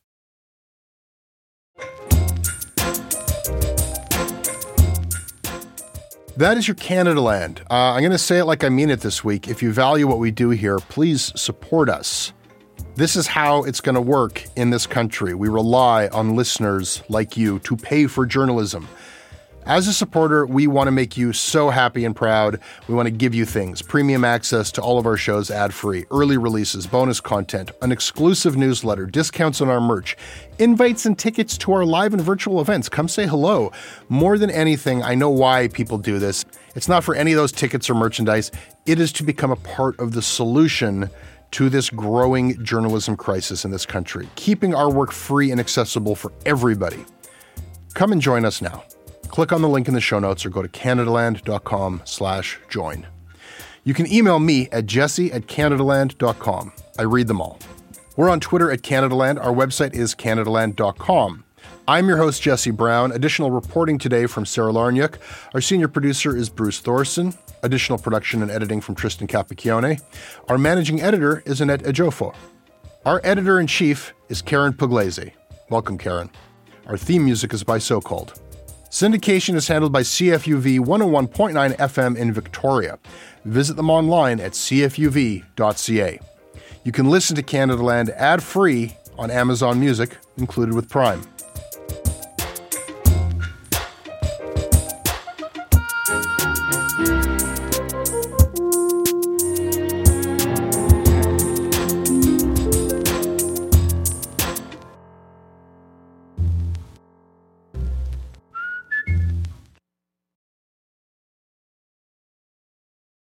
That 6.38 6.56
is 6.58 6.68
your 6.68 6.76
Canadaland. 6.76 7.62
Uh, 7.62 7.94
I'm 7.94 8.02
going 8.02 8.12
to 8.12 8.18
say 8.20 8.38
it 8.38 8.46
like 8.46 8.64
I 8.64 8.70
mean 8.70 8.92
it 8.92 9.02
this 9.02 9.24
week. 9.24 9.48
If 9.48 9.64
you 9.64 9.74
value 9.74 10.06
what 10.06 10.20
we 10.20 10.30
do 10.30 10.52
here, 10.52 10.78
please 10.78 11.34
support 11.36 11.90
us. 11.90 12.32
This 12.98 13.16
is 13.16 13.28
how 13.28 13.62
it's 13.62 13.80
going 13.80 13.94
to 13.94 14.02
work 14.02 14.44
in 14.56 14.72
this 14.72 14.88
country. 14.88 15.36
We 15.36 15.50
rely 15.50 16.08
on 16.08 16.36
listeners 16.36 17.04
like 17.10 17.38
you 17.38 17.60
to 17.60 17.78
pay 17.78 18.08
for 18.08 18.26
journalism. 18.26 18.88
As 19.68 19.88
a 19.88 19.94
supporter, 19.94 20.48
we 20.48 20.66
want 20.66 20.88
to 20.88 20.92
make 20.92 21.16
you 21.16 21.32
so 21.32 21.70
happy 21.70 22.06
and 22.06 22.16
proud. 22.16 22.60
We 22.88 22.96
want 22.96 23.06
to 23.06 23.12
give 23.12 23.36
you 23.36 23.46
things 23.46 23.84
premium 23.84 24.24
access 24.24 24.72
to 24.72 24.82
all 24.82 24.98
of 24.98 25.06
our 25.06 25.16
shows 25.16 25.52
ad 25.52 25.76
free, 25.76 26.06
early 26.10 26.38
releases, 26.38 26.88
bonus 26.88 27.22
content, 27.22 27.70
an 27.84 27.92
exclusive 27.92 28.58
newsletter, 28.58 29.06
discounts 29.06 29.62
on 29.62 29.70
our 29.70 29.80
merch, 29.80 30.18
invites 30.58 31.06
and 31.06 31.20
tickets 31.20 31.56
to 31.60 31.74
our 31.74 31.86
live 31.86 32.16
and 32.16 32.24
virtual 32.24 32.62
events. 32.62 32.90
Come 32.90 33.08
say 33.08 33.28
hello. 33.28 33.72
More 34.10 34.40
than 34.40 34.50
anything, 34.50 35.04
I 35.04 35.14
know 35.14 35.30
why 35.30 35.68
people 35.68 36.00
do 36.00 36.18
this. 36.18 36.46
It's 36.74 36.88
not 36.88 37.04
for 37.04 37.14
any 37.14 37.32
of 37.34 37.38
those 37.38 37.52
tickets 37.52 37.92
or 37.92 37.94
merchandise, 37.94 38.50
it 38.88 39.00
is 39.00 39.12
to 39.14 39.24
become 39.24 39.52
a 39.52 39.56
part 39.56 40.00
of 40.00 40.14
the 40.14 40.24
solution 40.24 41.12
to 41.52 41.70
this 41.70 41.90
growing 41.90 42.64
journalism 42.64 43.16
crisis 43.16 43.66
in 43.66 43.72
this 43.72 43.86
country, 43.86 44.30
keeping 44.36 44.76
our 44.76 44.92
work 44.92 45.12
free 45.12 45.52
and 45.52 45.60
accessible 45.60 46.16
for 46.16 46.32
everybody. 46.46 47.06
Come 47.94 48.12
and 48.12 48.22
join 48.22 48.46
us 48.46 48.62
now. 48.62 48.84
Click 49.30 49.52
on 49.52 49.62
the 49.62 49.70
link 49.70 49.88
in 49.88 49.94
the 49.94 50.02
show 50.02 50.20
notes 50.20 50.46
or 50.46 50.50
go 50.50 50.62
to 50.62 50.68
canadaland.com 50.68 52.02
slash 52.06 52.60
join. 52.70 53.08
You 53.84 53.94
can 53.94 54.12
email 54.12 54.40
me 54.40 54.68
at 54.72 54.86
jesse 54.86 55.32
at 55.32 55.48
canadaland.com. 55.48 56.74
I 57.00 57.04
read 57.04 57.28
them 57.28 57.42
all. 57.42 57.60
We're 58.16 58.30
on 58.30 58.40
Twitter 58.40 58.72
at 58.72 58.82
Canadaland. 58.82 59.40
Our 59.44 59.54
website 59.54 59.94
is 59.94 60.16
canadaland.com. 60.16 61.44
I'm 61.88 62.08
your 62.08 62.18
host, 62.18 62.42
Jesse 62.42 62.72
Brown. 62.72 63.14
Additional 63.14 63.52
reporting 63.52 63.98
today 63.98 64.26
from 64.26 64.46
Sarah 64.46 64.74
Lawrynuik. 64.74 65.18
Our 65.54 65.62
senior 65.62 65.88
producer 65.88 66.36
is 66.36 66.50
Bruce 66.50 66.80
Thorson. 66.80 67.34
Additional 67.64 67.98
production 67.98 68.42
and 68.42 68.52
editing 68.52 68.82
from 68.82 68.96
Tristan 68.96 69.28
Capacchione. 69.28 70.02
Our 70.48 70.58
managing 70.58 71.02
editor 71.02 71.42
is 71.46 71.60
Annette 71.62 71.84
Ejiofor. 71.84 72.36
Our 73.06 73.20
editor 73.24 73.60
in 73.60 73.68
chief 73.68 74.14
is 74.30 74.42
Karyn 74.42 74.74
Pugliese. 74.74 75.32
Welcome, 75.70 75.98
Karyn. 75.98 76.30
Our 76.86 76.98
theme 76.98 77.26
music 77.26 77.54
is 77.54 77.64
by 77.64 77.80
So 77.80 78.00
Called. 78.00 78.40
Syndication 78.90 79.56
is 79.56 79.68
handled 79.68 79.92
by 79.92 80.02
CFUV 80.02 80.80
101.9 80.80 81.76
FM 81.78 82.16
in 82.16 82.32
Victoria. 82.32 82.98
Visit 83.44 83.76
them 83.76 83.90
online 83.90 84.40
at 84.40 84.54
cfuv.ca. 84.54 86.20
You 86.84 86.92
can 86.92 87.10
listen 87.10 87.36
to 87.36 87.44
Canadaland 87.44 88.10
ad 88.12 88.42
free 88.42 88.96
on 89.18 89.30
Amazon 89.30 89.80
Music, 89.80 90.16
included 90.38 90.74
with 90.74 90.90
Prime. 90.90 91.22